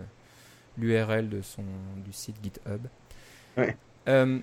[0.76, 1.62] l'URL de son
[2.04, 2.86] du site GitHub.
[3.56, 3.76] Ouais.
[4.08, 4.38] Euh,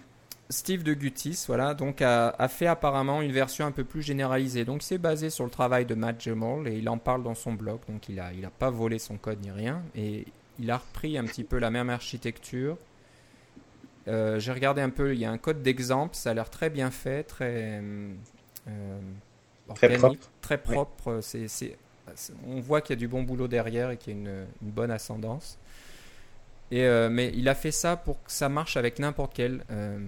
[0.50, 4.66] Steve de Gutis, voilà, donc a, fait apparemment une version un peu plus généralisée.
[4.66, 7.54] Donc c'est basé sur le travail de Matt Gemmell et il en parle dans son
[7.54, 7.80] blog.
[7.88, 10.26] Donc il a il a pas volé son code ni rien et
[10.60, 12.78] il a repris un petit peu la même architecture.
[14.08, 16.70] Euh, j'ai regardé un peu, il y a un code d'exemple, ça a l'air très
[16.70, 17.82] bien fait, très
[18.68, 19.00] euh,
[19.76, 20.30] très propre.
[20.42, 21.22] Très propre.
[22.46, 24.92] on voit qu'il y a du bon boulot derrière et qu'il y a une, bonne
[24.92, 25.58] ascendance.
[26.72, 30.00] Et, euh, mais il a fait ça pour que ça marche avec n'importe quel euh,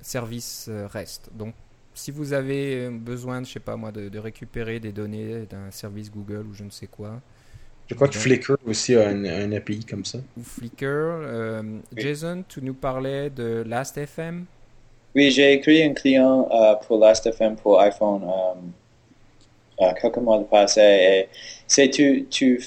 [0.00, 1.30] service REST.
[1.34, 1.54] Donc,
[1.94, 6.46] si vous avez besoin, je sais pas moi, de, récupérer des données d'un service Google
[6.46, 7.20] ou je ne sais quoi.
[7.88, 10.18] Je crois que Flickr aussi a un, API comme ça.
[10.36, 11.62] Ou Flickr.
[11.96, 14.46] Jason, tu nous parlais de Last.fm
[15.16, 20.80] oui, j'ai écrit un client euh, pour Last.fm pour iPhone euh, euh, quelques mois passés
[20.82, 21.28] et
[21.66, 22.62] c'est tu, tu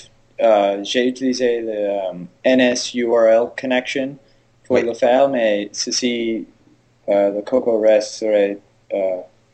[0.81, 4.15] j'ai utilisé le NSURL connection
[4.63, 6.47] pour le faire, mais ceci,
[7.07, 8.57] le Coco REST serait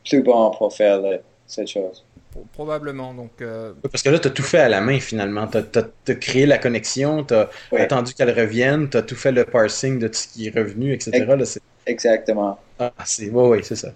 [0.08, 1.02] plus bon pour faire
[1.46, 2.02] cette chose.
[2.52, 3.14] Probablement.
[3.14, 3.42] Donc,
[3.90, 5.46] Parce que là, tu as tout fait à la main finalement.
[5.46, 9.44] Tu as, créé la connexion, tu as attendu qu'elle revienne, tu as tout fait le
[9.44, 11.26] parsing de tout ce qui est revenu, etc.
[11.86, 12.58] Exactement.
[12.78, 13.92] Ah, c'est oui, c'est ça.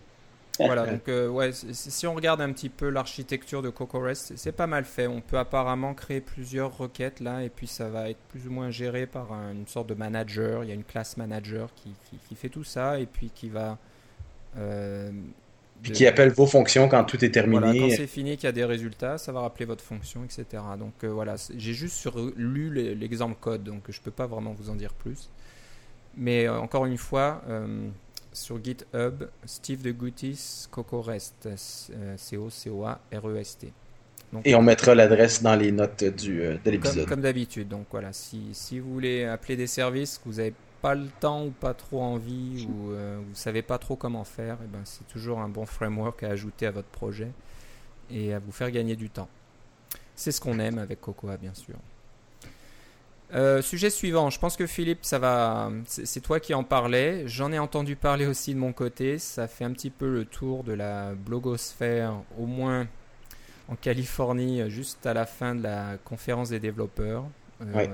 [0.58, 4.66] Voilà, donc euh, ouais, si on regarde un petit peu l'architecture de CocoRest, c'est pas
[4.66, 5.06] mal fait.
[5.06, 8.70] On peut apparemment créer plusieurs requêtes là, et puis ça va être plus ou moins
[8.70, 10.64] géré par une sorte de manager.
[10.64, 11.94] Il y a une classe manager qui,
[12.28, 13.78] qui, fait tout ça, et puis qui va.
[14.58, 15.10] Euh,
[15.82, 17.60] puis qui appelle vos fonctions quand tout est terminé.
[17.60, 20.62] Voilà, quand c'est fini, qu'il y a des résultats, ça va rappeler votre fonction, etc.
[20.78, 24.74] Donc euh, voilà, j'ai juste lu l'exemple code, donc je peux pas vraiment vous en
[24.74, 25.28] dire plus.
[26.16, 27.42] Mais encore une fois
[28.32, 31.48] sur GitHub, Steve de Goutis, Coco Rest,
[32.16, 33.72] C-O-C-O-A-R-E-S-T.
[34.44, 37.06] Et on mettra l'adresse dans les notes du, de l'épisode.
[37.06, 37.68] Comme, d'habitude.
[37.68, 41.44] Donc voilà, si, si, vous voulez appeler des services, que vous n'avez pas le temps
[41.44, 44.80] ou pas trop envie ou vous ne savez pas trop comment faire, et eh ben,
[44.84, 47.30] c'est toujours un bon framework à ajouter à votre projet
[48.10, 49.28] et à vous faire gagner du temps.
[50.16, 51.76] C'est ce qu'on aime avec Cocoa, bien sûr.
[53.32, 55.70] Euh, sujet suivant, je pense que Philippe, ça va.
[55.86, 57.28] C'est toi qui en parlais.
[57.28, 59.18] J'en ai entendu parler aussi de mon côté.
[59.18, 62.88] Ça fait un petit peu le tour de la blogosphère, au moins
[63.68, 67.24] en Californie, juste à la fin de la conférence des développeurs,
[67.62, 67.86] euh,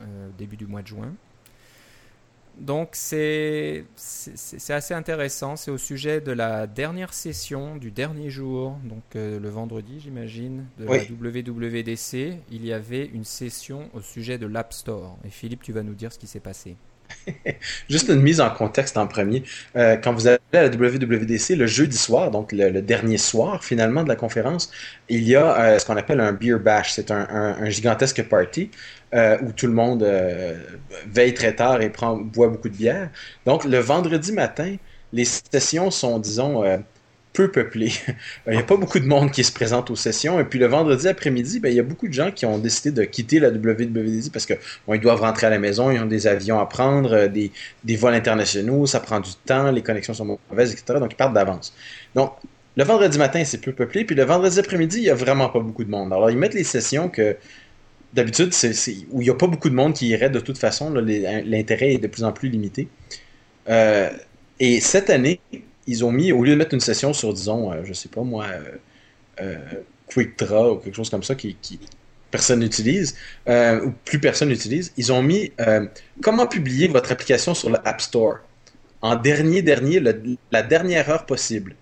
[0.00, 1.12] euh, début du mois de juin.
[2.60, 3.86] Donc c'est
[4.68, 5.56] assez intéressant.
[5.56, 10.66] C'est au sujet de la dernière session du dernier jour, donc euh, le vendredi j'imagine,
[10.78, 12.38] de la WWDC.
[12.50, 15.16] Il y avait une session au sujet de l'App Store.
[15.24, 16.76] Et Philippe, tu vas nous dire ce qui s'est passé.
[17.88, 19.42] Juste une mise en contexte en premier.
[19.76, 24.02] Euh, quand vous allez à la WWDC le jeudi soir, donc le, dernier soir finalement
[24.02, 24.70] de la conférence,
[25.08, 26.92] il y a euh, ce qu'on appelle un beer bash.
[26.92, 28.70] C'est un, gigantesque party
[29.14, 30.06] euh, où tout le monde
[31.06, 33.10] veille très tard et prend, boit beaucoup de bière.
[33.46, 34.76] Donc le vendredi matin,
[35.12, 36.64] les sessions sont, disons,
[37.32, 37.92] peu peuplé.
[38.46, 40.40] il n'y a pas beaucoup de monde qui se présente aux sessions.
[40.40, 42.90] Et puis le vendredi après-midi, ben, il y a beaucoup de gens qui ont décidé
[42.90, 44.54] de quitter la WWDC parce que
[44.86, 47.52] bon, ils doivent rentrer à la maison, ils ont des avions à prendre, euh, des,
[47.84, 50.98] des vols internationaux, ça prend du temps, les connexions sont mauvaises, etc.
[50.98, 51.74] Donc ils partent d'avance.
[52.14, 52.32] Donc
[52.76, 54.04] le vendredi matin, c'est peu peuplé.
[54.04, 56.12] Puis le vendredi après-midi, il n'y a vraiment pas beaucoup de monde.
[56.12, 57.36] Alors ils mettent les sessions que
[58.12, 58.72] d'habitude, c'est,
[59.10, 60.92] où il n'y a pas beaucoup de monde qui irait de toute façon.
[60.92, 62.88] l'intérêt est de plus en plus limité.
[63.68, 64.10] Euh,
[64.58, 65.40] et cette année,
[65.86, 68.22] ils ont mis, au lieu de mettre une session sur, disons, euh, je sais pas
[68.22, 68.76] moi, euh,
[69.40, 69.58] euh,
[70.06, 71.56] Quick Draw ou quelque chose comme ça qui,
[72.30, 73.16] personne n'utilise,
[73.48, 75.52] ou plus personne n'utilise, ils ont mis
[76.22, 78.38] comment publier votre application sur l'App Store
[79.02, 80.00] en dernier, dernier,
[80.52, 81.74] la dernière heure possible?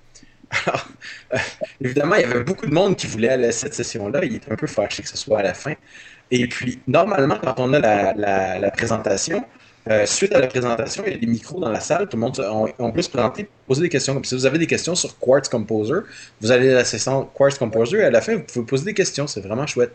[0.67, 0.89] Alors,
[1.83, 4.25] évidemment, il y avait beaucoup de monde qui voulait aller à cette session-là.
[4.25, 5.75] Il était un peu fâché que ce soit à la fin.
[6.31, 9.45] Et puis, normalement, quand on a la présentation,
[9.91, 12.21] euh, suite à la présentation, il y a des micros dans la salle, tout le
[12.21, 12.41] monde
[12.79, 14.21] on, peut se présenter, poser des questions.
[14.23, 16.01] si vous avez des questions sur Quartz Composer,
[16.41, 18.95] vous allez à la session Quartz Composer et à la fin, vous pouvez poser des
[18.95, 19.27] questions.
[19.27, 19.93] C'est vraiment chouette.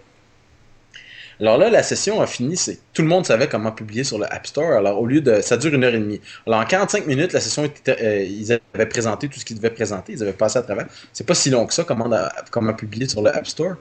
[1.39, 4.31] Alors là, la session a fini, c'est tout le monde savait comment publier sur le
[4.31, 4.71] App Store.
[4.73, 6.21] Alors au lieu de, ça dure une heure et demie.
[6.45, 9.71] Alors en 45 minutes, la session était, euh, ils avaient présenté tout ce qu'ils devaient
[9.71, 10.87] présenter, ils avaient passé à travers.
[11.11, 12.09] C'est pas si long que ça comment,
[12.51, 13.75] comment publier sur le App Store.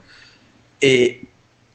[0.81, 1.21] Et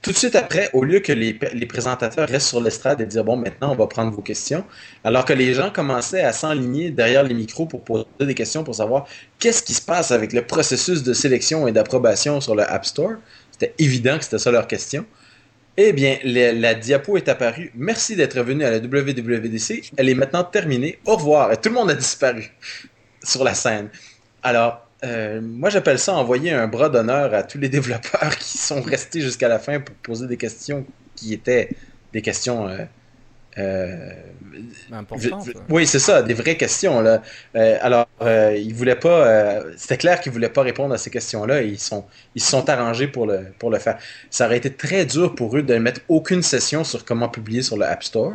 [0.01, 1.35] tout de suite après, au lieu que les,
[1.67, 4.65] présentateurs restent sur l'estrade et dire bon, maintenant on va prendre vos questions,
[5.03, 8.77] alors que les gens commençaient à s'enligner derrière les micros pour poser des questions pour
[8.77, 9.07] savoir
[9.41, 13.15] qu'est-ce qui se passe avec le processus de sélection et d'approbation sur le App Store,
[13.51, 15.05] c'était évident que c'était ça leur question.
[15.81, 17.71] Eh bien, la diapo est apparue.
[17.77, 19.93] Merci d'être venu à la WWDC.
[19.97, 20.99] Elle est maintenant terminée.
[21.07, 21.53] Au revoir.
[21.53, 22.51] Et tout le monde a disparu
[23.23, 23.89] sur la scène.
[24.43, 28.83] Alors, euh, moi, j'appelle ça envoyer un bras d'honneur à tous les développeurs qui sont
[28.83, 30.85] restés jusqu'à la fin pour poser des questions
[31.15, 31.71] qui étaient
[32.13, 32.69] des questions.
[32.69, 32.79] Euh,
[33.59, 34.13] euh,
[34.93, 35.51] Importantes.
[35.69, 37.01] Oui, c'est ça, des vraies questions.
[37.01, 37.23] Là.
[37.55, 39.63] alors, ils voulaient pas.
[39.77, 41.63] C'était clair qu'ils voulaient pas répondre à ces questions-là.
[41.63, 43.99] Ils sont, ils se sont arrangés pour le, pour le faire.
[44.31, 47.77] Ça aurait été très dur pour eux de mettre aucune session sur comment publier sur
[47.77, 48.35] le App Store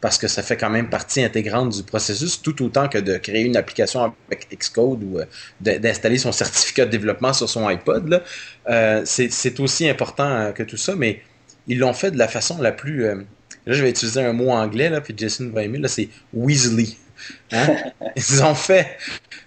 [0.00, 3.42] parce que ça fait quand même partie intégrante du processus, tout autant que de créer
[3.42, 5.24] une application avec Xcode ou euh,
[5.60, 8.22] d'installer son certificat de développement sur son iPod.
[8.68, 11.22] Euh, c'est aussi important euh, que tout ça, mais
[11.66, 13.02] ils l'ont fait de la façon la plus...
[13.04, 13.16] là,
[13.66, 16.96] je vais utiliser un mot anglais, là, puis Jason va aimer, là, c'est Weasley.
[17.52, 17.66] Hein?
[18.16, 18.96] ils, ont fait,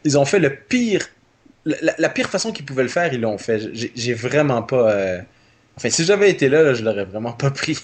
[0.03, 1.07] ils ont fait le pire...
[1.63, 3.69] La, pire façon qu'ils pouvaient le faire, ils l'ont fait.
[3.73, 5.21] J'ai vraiment pas...
[5.77, 7.77] Enfin, si j'avais été là, là je l'aurais vraiment pas pris.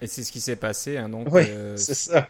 [0.00, 0.96] Et c'est ce qui s'est passé.
[0.96, 2.28] Hein, donc, oui, euh, c'est ça.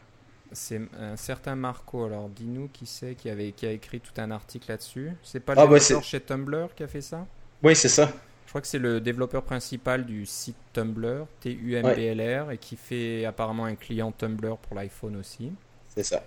[0.52, 2.04] C'est un certain Marco.
[2.04, 5.12] Alors, dis-nous qui c'est qui, avait, qui a écrit tout un article là-dessus.
[5.22, 7.26] C'est pas le ah, développeur chez Tumblr qui a fait ça?
[7.62, 8.10] Oui, c'est ça.
[8.46, 13.64] Je crois que c'est le développeur principal du site Tumblr, T-U-M-B-L-R, et qui fait apparemment
[13.64, 15.52] un client Tumblr pour l'iPhone aussi.
[15.94, 16.24] C'est ça.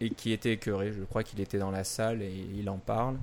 [0.00, 0.92] Et qui était écœuré.
[0.92, 3.18] Je crois qu'il était dans la salle et il en parle.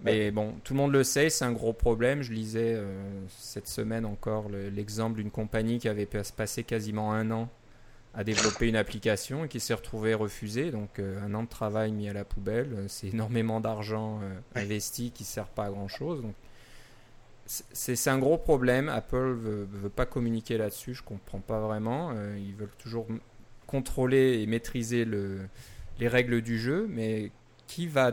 [0.00, 2.22] Mais bon, tout le monde le sait, c'est un gros problème.
[2.22, 2.86] Je lisais euh,
[3.28, 7.48] cette semaine encore l'exemple d'une compagnie qui avait passé quasiment un an
[8.14, 10.70] à développer une application et qui s'est retrouvée refusée.
[10.70, 14.20] Donc euh, un an de travail mis à la poubelle, euh, c'est énormément d'argent
[14.54, 16.22] investi qui ne sert pas à grand-chose.
[16.22, 16.34] Donc
[17.46, 18.88] c'est un gros problème.
[18.88, 20.94] Apple veut, veut pas communiquer là-dessus.
[20.94, 22.12] Je comprends pas vraiment.
[22.36, 23.06] ils veulent toujours
[23.68, 25.42] contrôler et maîtriser le,
[26.00, 27.30] les règles du jeu, mais
[27.68, 28.12] qui va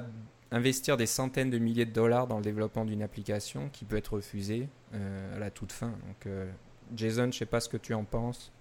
[0.54, 4.14] investir des centaines de milliers de dollars dans le développement d'une application qui peut être
[4.14, 5.88] refusée euh, à la toute fin.
[5.88, 6.46] Donc, euh,
[6.96, 8.52] Jason, je ne sais pas ce que tu en penses.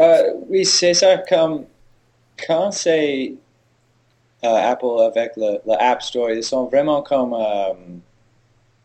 [0.00, 1.18] Euh, oui, c'est ça.
[1.18, 1.66] Comme,
[2.46, 3.34] quand c'est
[4.42, 6.30] Apple avec le, App Store.
[6.30, 7.36] Ils sont vraiment comme,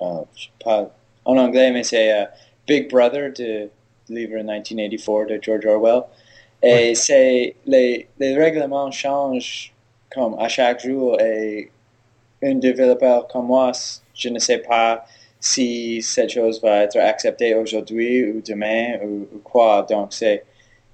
[0.01, 0.91] je sais pas
[1.23, 2.27] en anglais, mais c'est
[2.67, 3.69] Big Brother de
[4.09, 6.01] livre 1984 de George Orwell.
[6.63, 9.71] Et c'est les, les règlements changent
[10.13, 11.71] comme à chaque jour et
[12.43, 13.71] un développeur comme moi,
[14.13, 15.05] je ne sais pas
[15.39, 19.85] si cette chose va être acceptée aujourd'hui ou demain ou, quoi.
[19.89, 20.45] Donc c'est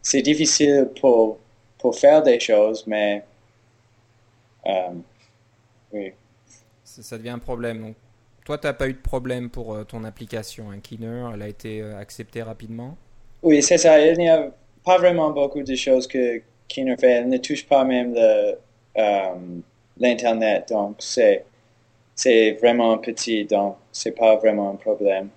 [0.01, 1.39] c'est difficile pour
[1.77, 3.23] pour faire des choses, mais
[4.65, 4.71] euh,
[5.93, 6.13] oui.
[6.83, 7.81] Ça, devient un problème.
[7.81, 7.95] Donc,
[8.43, 10.71] toi, tu n'as pas eu de problème pour euh, ton application.
[10.71, 12.97] Un Keener, elle a été euh, acceptée rapidement?
[13.43, 13.99] Oui, c'est ça.
[13.99, 14.49] Il n'y a
[14.83, 17.11] pas vraiment beaucoup de choses que Keener fait.
[17.11, 18.15] Elle ne touche pas même
[19.99, 20.67] l'Internet.
[20.69, 21.43] donc, c'est
[22.15, 25.29] c'est vraiment petit, donc c'est pas vraiment un problème.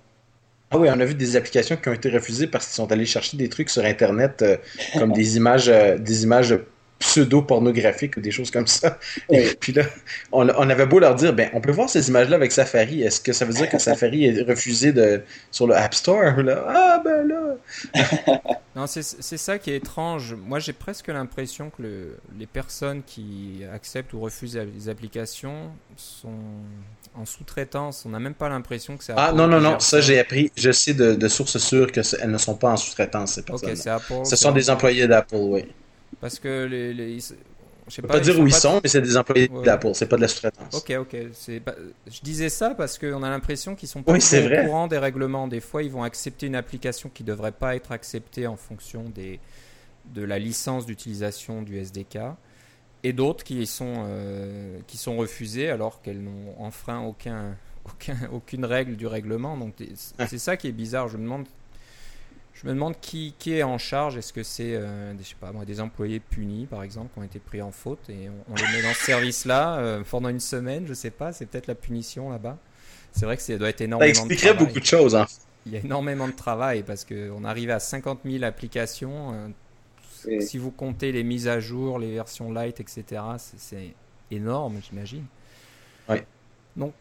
[0.71, 3.05] Ah oui, on a vu des applications qui ont été refusées parce qu'ils sont allés
[3.05, 4.57] chercher des trucs sur Internet euh,
[4.97, 6.57] comme des images, euh, des images
[6.97, 8.97] pseudo-pornographiques ou des choses comme ça.
[9.29, 9.83] Et puis là,
[10.31, 13.01] on, avait beau leur dire, ben, on peut voir ces images-là avec Safari.
[13.01, 15.21] Est-ce que ça veut dire que Safari est refusé de,
[15.51, 16.41] sur le App Store?
[16.41, 16.63] Là?
[16.67, 17.40] Ah, ben là!
[18.75, 20.35] Non, c'est ça qui est étrange.
[20.35, 26.39] Moi, j'ai presque l'impression que le, les personnes qui acceptent ou refusent les applications sont
[27.15, 28.05] en sous-traitance.
[28.05, 29.79] On n'a même pas l'impression que c'est Ah, non, non, non.
[29.79, 30.51] Ça, j'ai appris.
[30.55, 33.75] Je sais de, sources sûres qu'elles ne sont pas en sous-traitance, ces personnes.
[34.25, 35.65] Ce sont des employés d'Apple, oui.
[36.19, 36.93] Parce que les.
[36.93, 37.17] les
[37.91, 40.21] je sais pas, dire où ils sont, mais c'est des employés d'Apple, c'est pas de
[40.21, 40.73] la sous-traitance.
[40.73, 41.15] Ok, ok.
[41.37, 45.47] Je disais ça parce qu'on a l'impression qu'ils sont pas au courant des règlements.
[45.47, 49.41] Des fois, ils vont accepter une application qui devrait pas être acceptée en fonction des,
[50.13, 52.19] de la licence d'utilisation du SDK,
[53.03, 58.63] et d'autres qui sont euh, qui sont refusées alors qu'elles n'ont enfreint aucun, aucun, aucune
[58.63, 59.57] règle du règlement.
[59.57, 61.09] Donc c'est ça qui est bizarre.
[61.09, 61.45] Je me demande
[62.53, 64.17] je me demande qui, qui est en charge.
[64.17, 67.39] Est-ce que c'est euh, des, pas, moi, des employés punis, par exemple, qui ont été
[67.39, 70.93] pris en faute et on, les met dans ce service-là euh, pendant une semaine Je
[70.93, 71.33] sais pas.
[71.33, 72.57] C'est peut-être la punition là-bas.
[73.13, 74.13] C'est vrai que ça doit être énormément.
[74.13, 75.15] Ça expliquerait beaucoup de choses.
[75.15, 75.25] Hein.
[75.65, 79.33] Il y a énormément de travail parce qu'on arrive à 50 000 applications.
[80.27, 83.95] Euh, si vous comptez les mises à jour, les versions light, etc., c'est
[84.29, 85.25] énorme, j'imagine.
[86.09, 86.17] Oui.
[86.75, 86.93] Donc,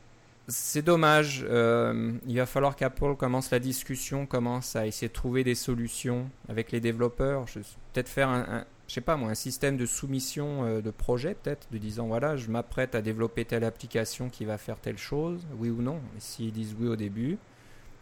[0.50, 1.44] c'est dommage.
[1.48, 6.28] Euh, il va falloir qu'Apple commence la discussion, commence à essayer de trouver des solutions
[6.48, 7.46] avec les développeurs.
[7.92, 11.68] Peut-être faire un, je sais pas moi, un système de soumission euh, de projet, peut-être,
[11.70, 15.70] de disant voilà, je m'apprête à développer telle application qui va faire telle chose, oui
[15.70, 16.00] ou non.
[16.18, 17.38] s'ils disent oui au début,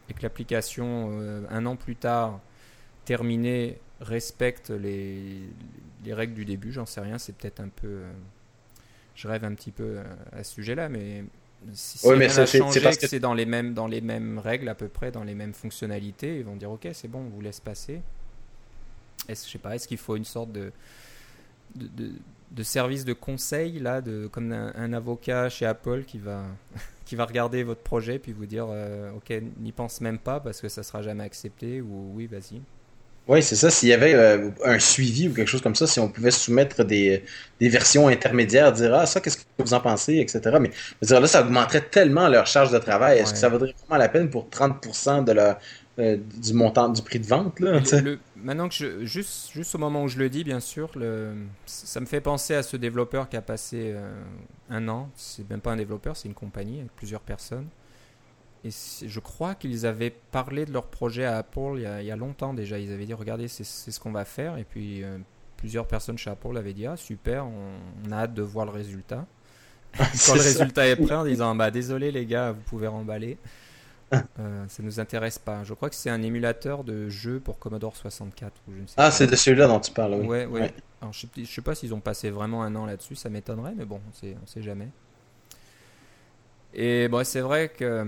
[0.08, 2.40] et que l'application, euh, un an plus tard,
[3.04, 5.42] terminée, respecte les,
[6.04, 8.00] les règles du début, j'en sais rien, c'est peut-être un peu.
[9.14, 9.98] je rêve un petit peu
[10.32, 11.24] à ce sujet-là, mais
[11.73, 14.75] si oui, mais c'est parce que c'est dans les mêmes dans les mêmes règles à
[14.75, 17.61] peu près, dans les mêmes fonctionnalités, ils vont dire ok c'est bon, on vous laisse
[17.61, 18.01] passer.
[19.29, 20.73] Est-ce je sais pas, est-ce qu'il faut une sorte de
[21.75, 22.12] de,
[22.51, 26.44] de service de conseil là, de comme un, avocat chez Apple qui va
[27.05, 30.61] qui va regarder votre projet puis vous dire euh, ok n'y pense même pas parce
[30.61, 32.61] que ça sera jamais accepté ou oui vas-y.
[33.28, 33.70] Oui, c'est ça.
[33.70, 36.82] S'il y avait euh, un suivi ou quelque chose comme ça, si on pouvait soumettre
[36.82, 37.22] des,
[37.60, 40.56] des versions intermédiaires, dire Ah, ça, qu'est-ce que vous en pensez, etc.
[40.58, 40.70] Mais
[41.02, 43.18] dire, là, ça augmenterait tellement leur charge de travail.
[43.18, 45.58] Est-ce que ça vaudrait vraiment la peine pour 30% de la,
[45.98, 47.80] euh, du montant du prix de vente là,
[48.36, 51.32] Maintenant que je, juste, juste au moment où je le dis, bien sûr, le,
[51.66, 54.22] ça me fait penser à ce développeur qui a passé euh,
[54.70, 55.10] un an.
[55.16, 57.66] C'est même pas un développeur, c'est une compagnie avec plusieurs personnes
[58.68, 62.54] et je crois qu'ils avaient parlé de leur projet à Apple il y a, longtemps
[62.54, 62.78] déjà.
[62.78, 64.59] Ils avaient dit regardez, c'est ce qu'on va faire.
[64.59, 65.18] Et puis euh,
[65.57, 69.26] plusieurs personnes chez Apple avaient dit ah super, on, a hâte de voir le résultat.
[69.96, 73.38] Quand le résultat est prêt, en disant bah désolé les gars, vous pouvez remballer.
[74.40, 75.64] Euh, ça nous intéresse pas.
[75.64, 78.52] Je crois que c'est un émulateur de jeu pour Commodore 64.
[78.66, 80.26] Ou je ne sais ah, c'est de celui-là dont tu parles, oui.
[80.26, 80.72] Ouais, ouais.
[81.02, 83.85] Alors, je sais, sais pas s'ils ont passé vraiment un an là-dessus, ça m'étonnerait, mais
[83.85, 84.88] bon, on sait, on sait jamais.
[86.72, 88.07] Et bon, c'est vrai que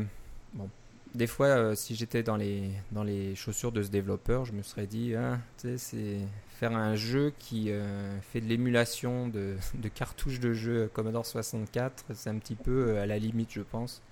[0.54, 0.68] Bon,
[1.14, 4.62] des fois, euh, si j'étais dans les, dans les chaussures de ce développeur, je me
[4.62, 5.38] serais dit, ah,
[5.76, 6.18] c'est
[6.58, 12.04] faire un jeu qui euh, fait de l'émulation de, de, cartouches de jeux Commodore 64,
[12.14, 14.02] c'est un petit peu euh, à la limite, je pense.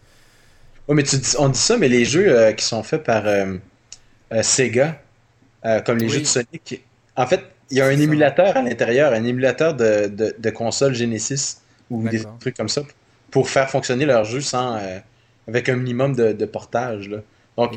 [0.89, 1.05] Oui, mais
[1.39, 3.24] on dit ça, mais les jeux qui sont faits par
[4.43, 4.99] Sega,
[5.84, 6.82] comme les jeux de Sonic,
[7.14, 10.95] en fait, il y a un émulateur à l'intérieur, un émulateur de, de, de, console
[10.95, 11.59] Genesis
[11.91, 12.80] ou des trucs comme ça
[13.30, 14.78] pour faire fonctionner leur jeu sans
[15.49, 17.11] avec un minimum de, portage.
[17.57, 17.72] Donc,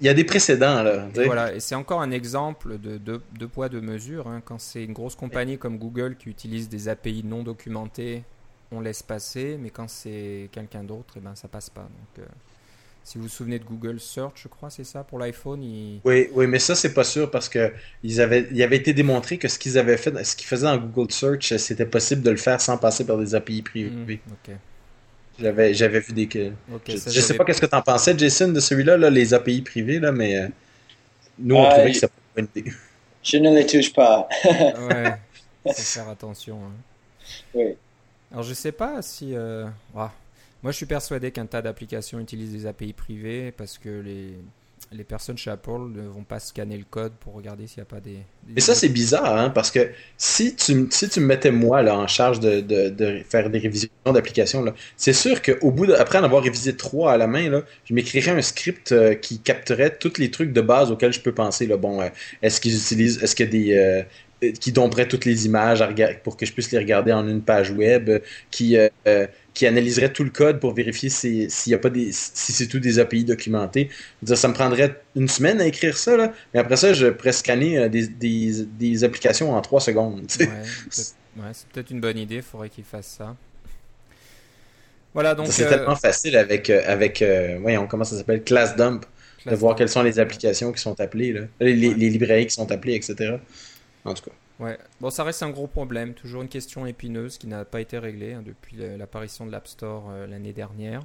[0.00, 0.82] il y a des précédents.
[0.82, 4.26] Là, et voilà, et c'est encore un exemple de, de, poids, de mesure.
[4.26, 4.42] Hein.
[4.44, 8.24] Quand c'est une grosse compagnie comme Google qui utilise des API non documentées,
[8.72, 11.82] on laisse passer, mais quand c'est quelqu'un d'autre, et eh ben, ça passe pas.
[11.82, 12.26] Donc, euh,
[13.04, 15.60] Si vous vous souvenez de Google Search, je crois, c'est ça pour l'iPhone.
[16.04, 19.38] Oui, oui, mais ça c'est pas sûr parce que ils avaient, il avait été démontré
[19.38, 22.36] que ce qu'ils avaient fait, ce qu'ils faisaient dans Google Search, c'était possible de le
[22.36, 23.90] faire sans passer par des API privés.
[23.90, 24.54] Hmm,
[25.38, 26.52] j'avais, j'avais vu des.
[26.88, 29.98] je, sais pas qu'est-ce que tu en pensais, Jason, de celui-là, là, les API privés,
[29.98, 30.48] là, mais euh,
[31.38, 32.72] nous on trouvait que ça pas une idée.
[33.22, 34.28] Je ne les touche pas.
[34.44, 35.14] ouais,
[35.66, 36.58] faut faire attention.
[36.62, 36.72] Hein.
[37.54, 37.74] Oui.
[38.30, 39.34] Alors je sais pas si.
[39.34, 39.66] Euh...
[39.94, 44.32] Moi, je suis persuadé qu'un tas d'applications utilisent des API privées parce que les,
[44.96, 47.86] les personnes chez Apple ne vont pas scanner le code pour regarder s'il n'y a
[47.86, 48.18] pas des.
[48.48, 51.98] Mais ça, c'est bizarre, hein, parce que si tu, si tu me mettais moi là,
[51.98, 54.64] en charge de, de, faire des révisions d'applications,
[54.96, 57.94] c'est sûr qu'au bout de, après en avoir révisé trois à la main, là, je
[57.94, 61.66] m'écrirais un script euh, qui capterait tous les trucs de base auxquels je peux penser.
[61.66, 61.76] Là.
[61.76, 62.08] Bon, euh,
[62.42, 64.06] est-ce qu'ils utilisent, est-ce qu'il y a des,
[64.42, 65.82] euh, qui domperait toutes les images
[66.22, 68.10] pour que je puisse les regarder en une page web,
[68.50, 68.76] qui
[69.54, 72.80] qui analyserait tout le code pour vérifier s'il y a pas des si c'est tout
[72.80, 73.88] des API documentés.
[74.20, 77.32] Dire, ça me prendrait une semaine à écrire ça, là, mais après ça, je pourrais
[77.32, 80.26] scanner euh, des, des, des applications en trois secondes.
[81.36, 83.36] Ouais, c'est peut-être une bonne idée, il faudrait qu'il fasse ça.
[85.14, 85.46] Voilà, donc.
[85.50, 87.24] C'est tellement euh, facile avec, euh, avec
[87.60, 89.06] voyons, comment ça s'appelle, Class Dump,
[89.46, 92.70] de voir quelles sont les applications qui sont appelées, là, les, les librairies qui sont
[92.72, 93.36] appelées, etc.
[94.04, 94.32] En tout cas.
[94.60, 97.98] Ouais, bon, ça reste un gros problème, toujours une question épineuse qui n'a pas été
[97.98, 101.02] réglée hein, depuis l'apparition de l'App Store euh, l'année dernière.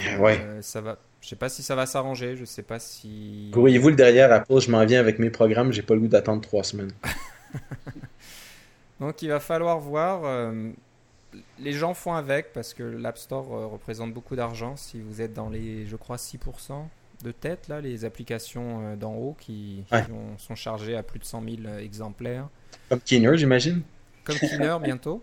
[0.00, 0.40] Ah ouais.
[0.40, 3.50] Euh, ça va, je sais pas si ça va s'arranger, je sais pas si.
[3.52, 6.40] Pourriez-vous le derrière Apple, je m'en viens avec mes programmes, j'ai pas le goût d'attendre
[6.40, 6.92] trois semaines.
[9.00, 10.22] Donc il va falloir voir.
[10.24, 10.70] Euh,
[11.60, 14.76] les gens font avec parce que l'App Store représente beaucoup d'argent.
[14.76, 16.86] Si vous êtes dans les, je crois, 6%
[17.22, 19.84] de tête, là, les applications d'en haut qui,
[20.38, 22.48] sont chargées à plus de 100 000 exemplaires.
[22.88, 23.82] Comme Keener, j'imagine.
[24.24, 25.22] Comme Keener bientôt.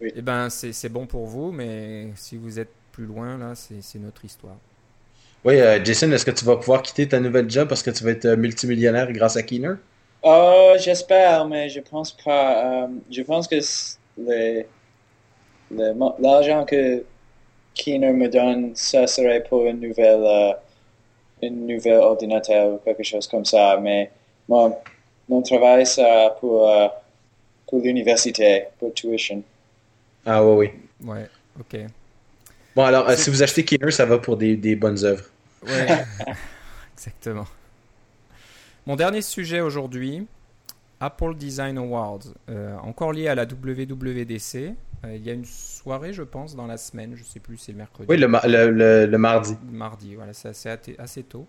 [0.00, 0.12] Oui.
[0.14, 4.24] Eh ben, c'est bon pour vous, mais si vous êtes plus loin, là, c'est notre
[4.24, 4.56] histoire.
[5.44, 8.04] Oui, euh, Jason, est-ce que tu vas pouvoir quitter ta nouvelle job parce que tu
[8.04, 9.74] vas être euh, multimillionnaire grâce à Keener?
[10.22, 12.84] Oh, j'espère, mais je pense pas.
[12.84, 13.56] Euh, je pense que
[16.20, 17.02] l'argent que
[17.74, 20.54] Keener me donne, ça serait pour une nouvelle,
[21.42, 23.76] une nouvelle ordinateur ou quelque chose comme ça.
[23.80, 24.10] Mais
[24.48, 24.82] moi,
[25.28, 26.88] mon travail sera pour, euh,
[27.66, 29.42] pour l'université, pour tuition.
[30.24, 30.70] Ah oui,
[31.02, 31.08] oui.
[31.08, 31.28] Ouais,
[31.58, 31.80] ok.
[32.74, 35.24] Bon, alors, euh, si vous achetez Keener, ça va pour des, des bonnes œuvres.
[35.66, 36.04] Ouais,
[36.96, 37.46] exactement.
[38.86, 40.26] Mon dernier sujet aujourd'hui,
[41.02, 44.74] Apple Design Awards, euh, encore lié à la WWDC.
[45.04, 47.78] il y a une soirée, je pense, dans la semaine, je sais plus, c'est le
[47.78, 48.06] mercredi.
[48.08, 48.28] Oui, le,
[48.70, 49.56] le, le, mardi.
[49.66, 51.48] Le mardi, voilà, c'est assez, assez tôt.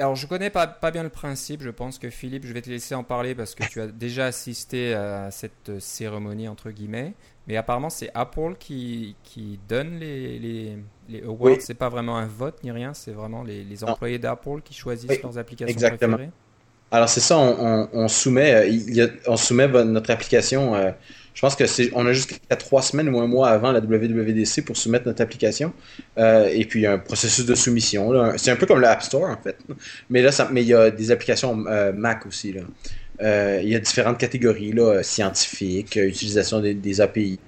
[0.00, 1.62] Alors, je connais pas, pas bien le principe.
[1.62, 4.26] Je pense que Philippe, je vais te laisser en parler parce que tu as déjà
[4.26, 7.14] assisté à cette cérémonie, entre guillemets.
[7.46, 10.78] Mais apparemment, c'est Apple qui, qui donne les, les,
[11.08, 11.60] les awards.
[11.60, 12.94] C'est pas vraiment un vote ni rien.
[12.94, 16.16] C'est vraiment les, les employés d'Apple qui choisissent leurs applications Exactement.
[16.16, 16.32] préférées.
[16.90, 17.38] Alors, c'est ça.
[17.38, 20.74] On, soumet, euh, on soumet notre application.
[20.74, 20.90] Euh,
[21.38, 24.64] je pense que c'est, on a jusqu'à trois semaines ou un mois avant la WWDC
[24.64, 25.72] pour soumettre notre application.
[26.18, 28.10] Euh, et puis, il y a un processus de soumission.
[28.36, 29.56] C'est un peu comme l'App Store, en fait.
[30.10, 32.54] Mais là, ça, mais il y a des applications euh, Mac aussi.
[32.54, 32.62] Là.
[33.22, 37.38] Euh, il y a différentes catégories, là, scientifiques, utilisation des, API,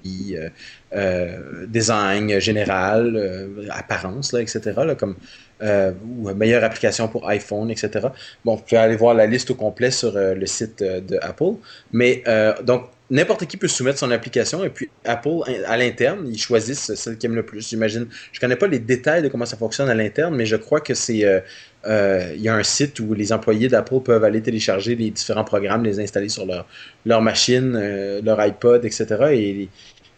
[1.67, 4.71] design général, apparence, etc.
[4.97, 5.17] Comme
[5.61, 8.07] ou meilleure application pour iPhone, etc.
[8.43, 11.53] Bon, vous pouvez aller voir la liste au complet sur le site de Apple.
[11.91, 12.23] Mais
[12.63, 17.17] donc, n'importe qui peut soumettre son application et puis Apple, à l'interne, ils choisissent celle
[17.17, 17.69] qu'ils aiment le plus.
[17.69, 18.07] J'imagine.
[18.31, 20.95] Je connais pas les détails de comment ça fonctionne à l'interne, mais je crois que
[20.95, 21.25] c'est.
[21.25, 21.41] Euh,
[21.85, 25.43] euh, il y a un site où les employés d'Apple peuvent aller télécharger les différents
[25.43, 26.65] programmes, les installer sur leur,
[27.05, 29.67] leur machine, euh, leur iPod, etc.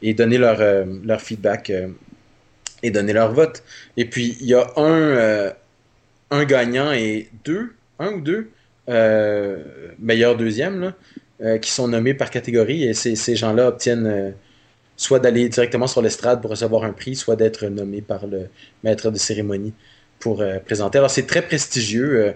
[0.02, 1.72] et, donner leur feedback
[2.84, 3.64] et donner leur vote.
[3.98, 5.52] Et puis, il y a un,
[6.30, 8.52] un gagnant et deux, un ou deux
[10.00, 10.94] meilleurs deuxième, là,
[11.42, 14.32] euh, qui sont nommés par catégorie et ces, gens-là obtiennent euh,
[14.96, 18.48] soit d'aller directement sur l'estrade pour recevoir un prix, soit d'être nommés par le
[18.84, 19.74] maître de cérémonie
[20.20, 21.00] pour euh, présenter.
[21.00, 22.36] Alors c'est très prestigieux.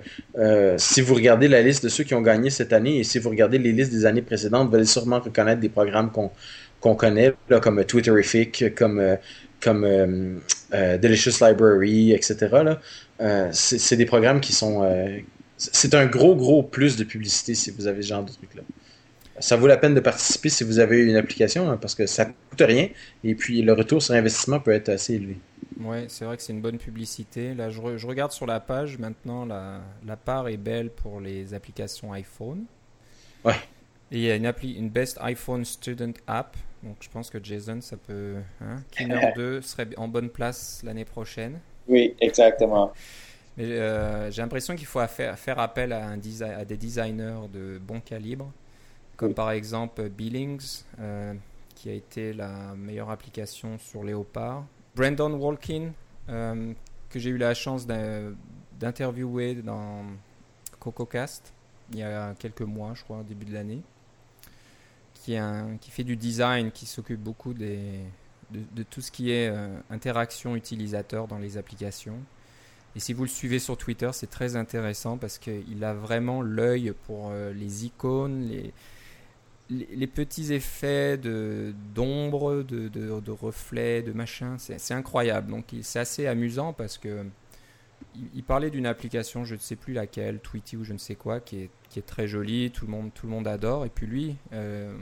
[0.77, 3.29] si vous regardez la liste de ceux qui ont gagné cette année et si vous
[3.29, 7.59] regardez les listes des années précédentes, vous allez sûrement reconnaître des programmes qu'on connaît, là,
[7.59, 9.17] comme Twitterific, comme,
[9.67, 10.41] comme
[10.71, 12.77] Delicious Library, etc.
[13.51, 14.83] c'est des programmes qui sont...
[15.57, 18.63] c'est un gros, gros plus de publicité si vous avez ce genre de trucs-là
[19.39, 22.25] ça vaut la peine de participer si vous avez une application hein, parce que ça
[22.25, 22.89] coûte rien
[23.23, 25.37] et puis le retour sur investissement peut être assez élevé.
[25.79, 27.53] Oui, c'est vrai que c'est une bonne publicité.
[27.53, 32.11] Là, je, regarde sur la page maintenant, la, la, part est belle pour les applications
[32.13, 32.65] iPhone.
[33.45, 33.53] Ouais.
[34.11, 36.57] Et il y a une, appli, une Best iPhone Student App.
[36.87, 38.35] Donc je pense que Jason, ça peut.
[38.61, 41.59] Hein, Kinner 2 serait en bonne place l'année prochaine.
[41.87, 42.93] Oui, exactement.
[43.57, 47.79] Mais euh, j'ai l'impression qu'il faut faire, faire appel à, un à, des designers de
[47.79, 48.51] bon calibre,
[49.17, 51.33] comme par exemple Billings, euh,
[51.75, 54.65] qui a été la meilleure application sur Léopard.
[54.95, 55.91] Brandon Walkin,
[56.29, 56.73] euh,
[57.09, 57.85] que j'ai eu la chance
[58.79, 60.05] d'interviewer dans
[60.79, 61.53] CocoCast
[61.91, 63.81] il y a quelques mois, je crois, au début de l'année,
[65.81, 67.99] qui, fait du design, qui s'occupe beaucoup des,
[68.51, 69.51] de, tout ce qui est
[69.89, 72.19] interaction utilisateur dans les applications.
[72.97, 76.93] Et si vous le suivez sur Twitter, c'est très intéressant parce qu'il a vraiment l'œil
[77.05, 78.49] pour euh, les icônes,
[79.69, 84.55] les, petits effets d'ombre, de, de, de, reflets, de machin.
[84.57, 85.51] C'est incroyable.
[85.51, 87.23] Donc c'est assez amusant parce que
[88.33, 91.39] il, parlait d'une application, je ne sais plus laquelle, Tweety ou je ne sais quoi,
[91.39, 93.85] qui est, qui est très jolie, tout le monde, tout le monde adore.
[93.85, 94.95] Et puis lui, euh,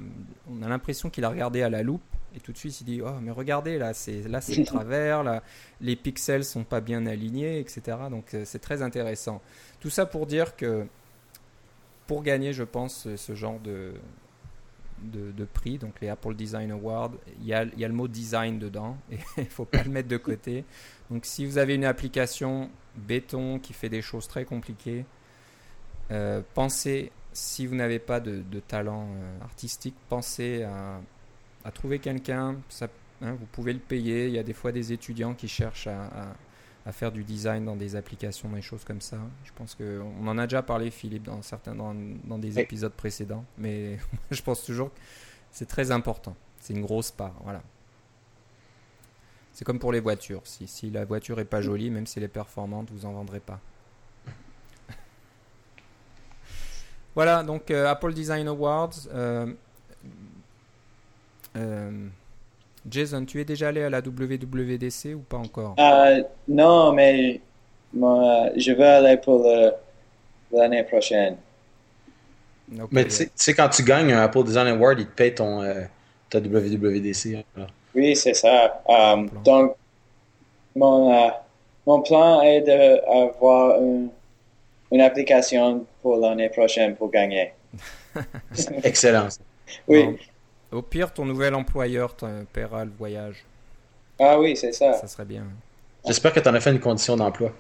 [0.50, 2.02] on a l'impression qu'il a regardé à la loupe
[2.36, 5.44] et tout de suite, il dit Oh, mais regardez, là, c'est là c'est travers, là,
[5.82, 7.98] les pixels sont pas bien alignés, etc.
[8.10, 9.42] Donc, euh, c'est très intéressant.
[9.80, 10.86] Tout ça pour dire que
[12.08, 13.94] pour gagner, je pense, ce genre de,
[15.02, 18.60] de, prix, donc les Apple Design Awards, il y a, y a le mot design
[18.60, 20.64] dedans et il ne faut pas le mettre de côté.
[21.12, 25.06] Donc, si vous avez une application béton qui fait des choses très compliquées,
[26.12, 31.02] euh, pensez, si vous n'avez pas de, talent euh, artistique, pensez à
[31.66, 32.56] à trouver quelqu'un.
[33.22, 34.28] Hein, vous pouvez le payer.
[34.28, 36.28] Il y a des fois des étudiants qui cherchent à,
[36.92, 39.18] faire du design dans des applications, des choses comme ça.
[39.44, 43.44] Je pense qu'on en a déjà parlé, Philippe, dans certains dans, dans des épisodes précédents.
[43.58, 43.98] Mais
[44.32, 45.00] je pense toujours que
[45.52, 46.36] c'est très important.
[46.60, 47.34] C'est une grosse part.
[47.44, 47.64] Voilà.
[49.56, 50.42] C'est comme pour les voitures.
[50.44, 53.40] Si, si la voiture est pas jolie, même si elle est performante, vous en vendrez
[53.40, 53.60] pas.
[57.16, 59.08] voilà, donc euh, Apple Design Awards.
[59.14, 59.54] Euh,
[61.56, 62.10] euh,
[62.90, 65.76] Jason, tu es déjà allé à la WWDC ou pas encore?
[65.80, 67.42] Euh, Non, mais
[67.94, 69.48] moi, je vais aller pour
[70.52, 71.38] l'année prochaine.
[72.92, 75.82] Mais tu sais, quand tu gagnes un Apple Design Award, ils te payent ton, euh,
[76.30, 77.46] ta WWDC.
[77.94, 78.82] Oui, c'est ça.
[79.44, 79.76] donc,
[80.76, 81.32] mon,
[81.86, 84.10] mon plan est d'avoir une,
[84.92, 87.54] une application pour l'année prochaine pour gagner.
[88.84, 89.28] Excellent.
[89.88, 90.18] Oui.
[90.76, 93.46] Au pire, ton nouvel employeur te paiera le voyage.
[94.20, 94.94] Ah oui, c'est ça.
[94.94, 95.46] Ça serait bien.
[96.06, 97.52] J'espère que tu en as fait une condition d'emploi.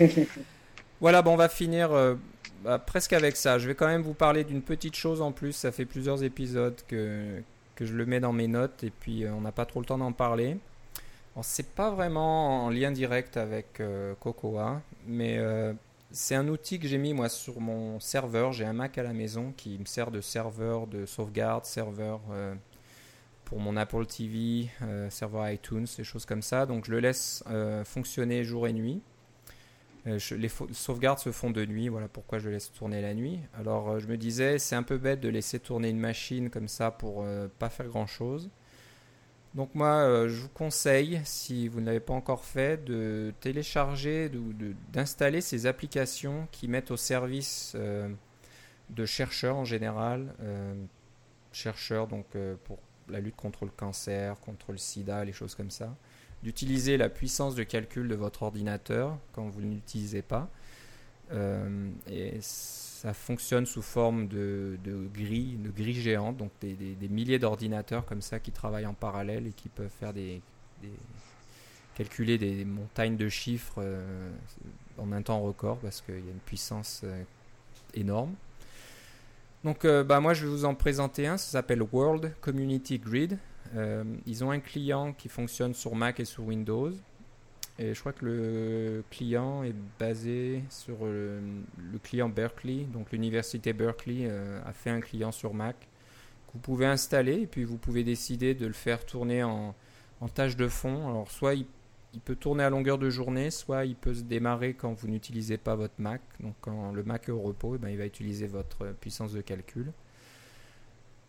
[1.00, 2.16] voilà, bon, on va finir euh,
[2.62, 3.58] bah, presque avec ça.
[3.58, 5.52] Je vais quand même vous parler d'une petite chose en plus.
[5.52, 7.40] Ça fait plusieurs épisodes que,
[7.76, 9.86] que je le mets dans mes notes et puis euh, on n'a pas trop le
[9.86, 10.56] temps d'en parler.
[11.42, 15.36] C'est pas vraiment en lien direct avec euh, Cocoa, mais
[16.14, 18.52] c'est un outil que j'ai mis moi sur mon serveur.
[18.52, 22.54] J'ai un Mac à la maison qui me sert de serveur de sauvegarde, serveur euh,
[23.44, 26.66] pour mon Apple TV, euh, serveur iTunes, des choses comme ça.
[26.66, 29.02] Donc je le laisse euh, fonctionner jour et nuit.
[30.06, 33.40] les sauvegardes se font de nuit, voilà pourquoi je laisse tourner la nuit.
[33.58, 36.92] Alors je me disais, c'est un peu bête de laisser tourner une machine comme ça
[36.92, 37.26] pour
[37.58, 38.50] pas faire grand chose.
[39.54, 44.30] Donc moi, euh, je vous conseille, si vous ne l'avez pas encore fait, de télécharger,
[44.92, 48.08] d'installer ces applications qui mettent au service euh,
[48.90, 50.74] de chercheurs en général, euh,
[51.52, 52.26] chercheurs donc
[52.64, 52.78] pour
[53.08, 55.94] la lutte contre le cancer, contre le sida, les choses comme ça,
[56.42, 60.48] d'utiliser la puissance de calcul de votre ordinateur quand vous ne l'utilisez pas.
[61.30, 62.40] et
[63.04, 68.22] ça fonctionne sous forme de, de grilles, de grilles géantes, donc des, milliers d'ordinateurs comme
[68.22, 70.40] ça qui travaillent en parallèle et qui peuvent faire des,
[71.94, 74.30] calculer des montagnes de chiffres euh,
[74.96, 77.22] en un temps record parce qu'il y a une puissance euh,
[77.92, 78.32] énorme.
[79.64, 83.36] Donc euh, bah, moi je vais vous en présenter un, ça s'appelle World Community Grid.
[84.24, 86.92] ils ont un client qui fonctionne sur Mac et sur Windows.
[87.78, 91.40] Et je crois que le client est basé sur le,
[92.02, 92.84] client Berkeley.
[92.92, 95.76] Donc l'université Berkeley euh, a fait un client sur Mac
[96.46, 99.74] que vous pouvez installer et puis vous pouvez décider de le faire tourner en,
[100.34, 101.08] tâche de fond.
[101.08, 101.66] Alors soit il,
[102.24, 105.74] peut tourner à longueur de journée, soit il peut se démarrer quand vous n'utilisez pas
[105.74, 106.22] votre Mac.
[106.38, 109.40] Donc quand le Mac est au repos, eh ben, il va utiliser votre puissance de
[109.40, 109.92] calcul.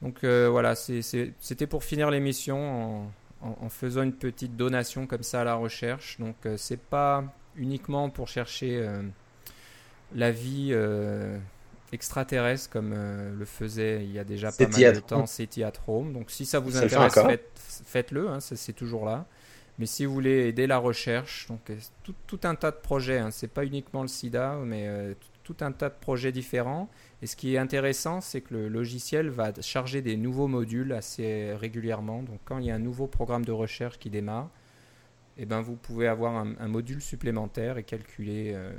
[0.04, 5.42] Donc euh, voilà, c'était pour finir l'émission en en, faisant une petite donation comme ça
[5.42, 6.18] à la recherche.
[6.20, 7.24] Donc euh, c'est pas
[7.56, 9.02] uniquement pour chercher euh,
[10.14, 11.38] la vie euh,
[11.92, 16.14] extraterrestre comme le faisait il y a déjà pas mal de temps City at Home.
[16.14, 17.18] Donc si ça vous intéresse,
[17.86, 19.26] faites-le, hein, c'est toujours là.
[19.78, 21.70] Mais si vous voulez aider la recherche, donc
[22.04, 24.88] tout, un tas de projets, hein, c'est pas uniquement le SIDA, mais
[25.46, 26.90] tout un tas de projets différents.
[27.22, 31.54] Et ce qui est intéressant, c'est que le logiciel va charger des nouveaux modules assez
[31.54, 32.24] régulièrement.
[32.24, 34.50] Donc quand il y a un nouveau programme de recherche qui démarre,
[35.38, 38.74] eh ben, vous pouvez avoir un, module supplémentaire et calculer euh,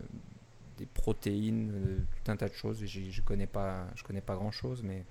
[0.79, 2.85] des protéines, euh, tout un tas de choses.
[2.85, 3.87] Je ne connais pas,
[4.27, 5.05] pas grand-chose, mais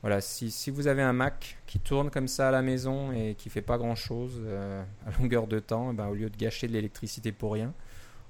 [0.00, 3.36] voilà, si, si, vous avez un Mac qui tourne comme ça à la maison et
[3.36, 6.66] qui fait pas grand-chose euh, à longueur de temps, eh ben, au lieu de gâcher
[6.66, 7.72] de l'électricité pour rien,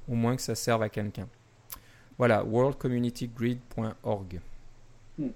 [0.09, 1.29] au moins que ça serve à quelqu'un.
[2.19, 4.41] Voilà, worldcommunitygrid.org.
[5.19, 5.29] Hmm.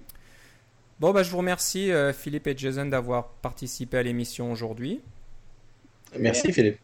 [0.99, 5.01] Bon, bah, je vous remercie Philippe et Jason d'avoir participé à l'émission aujourd'hui.
[6.17, 6.79] Merci Philippe.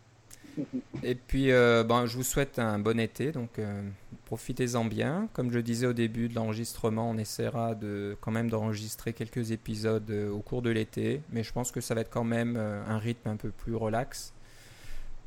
[1.01, 3.81] Et puis, euh, ben, je vous souhaite un bon été, donc euh,
[4.25, 5.27] profitez-en bien.
[5.33, 10.09] Comme je disais au début de l'enregistrement, on essaiera de, quand même d'enregistrer quelques épisodes
[10.11, 12.97] euh, au cours de l'été, mais je pense que ça va être quand même un
[12.97, 14.33] rythme un peu plus relax.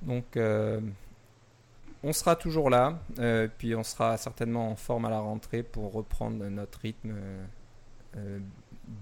[0.03, 0.39] Donc,
[2.03, 2.99] on sera toujours là,
[3.59, 7.14] puis on sera certainement en forme à la rentrée pour reprendre notre rythme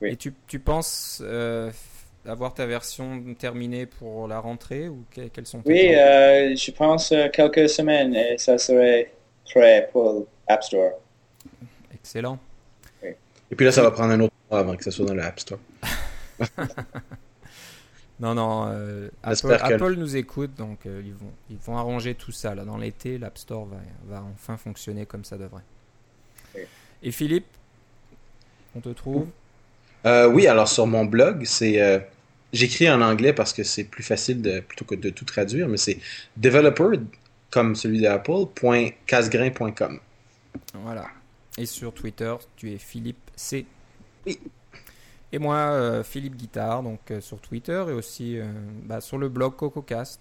[0.01, 1.69] Et tu, tu penses euh,
[2.25, 7.69] avoir ta version terminée pour la rentrée ou quelles sont Oui, euh, je pense quelques
[7.69, 9.11] semaines et ça serait
[9.45, 10.91] prêt pour l'App Store.
[11.93, 12.39] Excellent.
[13.51, 15.39] Et puis là, ça va prendre un autre temps avant que ça soit dans l'App
[15.39, 15.59] Store.
[18.21, 22.53] Non, non, euh, Apple, nous écoute, donc euh, ils, vont, ils vont arranger tout ça.
[22.53, 22.63] Là.
[22.65, 23.77] Dans l'été, l'App Store va,
[24.07, 25.63] va, enfin fonctionner comme ça devrait.
[27.01, 27.47] Et Philippe,
[28.75, 29.25] on te trouve?
[30.05, 32.05] Euh, Oui, alors sur mon blog, c'est
[32.53, 35.77] j'écris en anglais parce que c'est plus facile de, plutôt que de tout traduire, mais
[35.77, 35.97] c'est
[36.37, 36.99] developer,
[37.49, 39.99] comme celui d'Apple.casgrain.com.
[40.75, 41.07] Voilà.
[41.57, 43.65] Et sur Twitter, tu es Philippe C.
[44.25, 44.39] Oui.
[45.33, 48.51] Et moi, euh, Philippe Guitard, donc euh, sur Twitter et aussi euh,
[48.83, 50.19] bah, sur le blog CocoCast.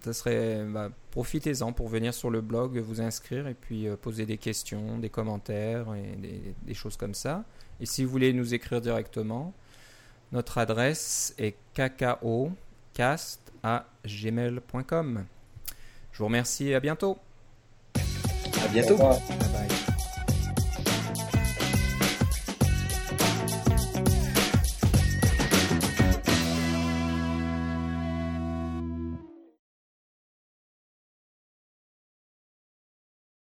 [0.00, 4.36] ça serait, bah, profitez-en pour venir sur le blog, vous inscrire et puis poser des
[4.36, 6.16] questions, des commentaires et
[6.66, 7.44] des, choses comme ça.
[7.80, 9.52] Et si vous voulez nous écrire directement,
[10.32, 11.56] notre adresse est
[14.04, 15.24] gmail.com
[16.12, 17.18] Je vous remercie et à bientôt.
[17.94, 18.96] À bientôt.
[18.96, 19.18] Bye
[19.52, 19.89] bye.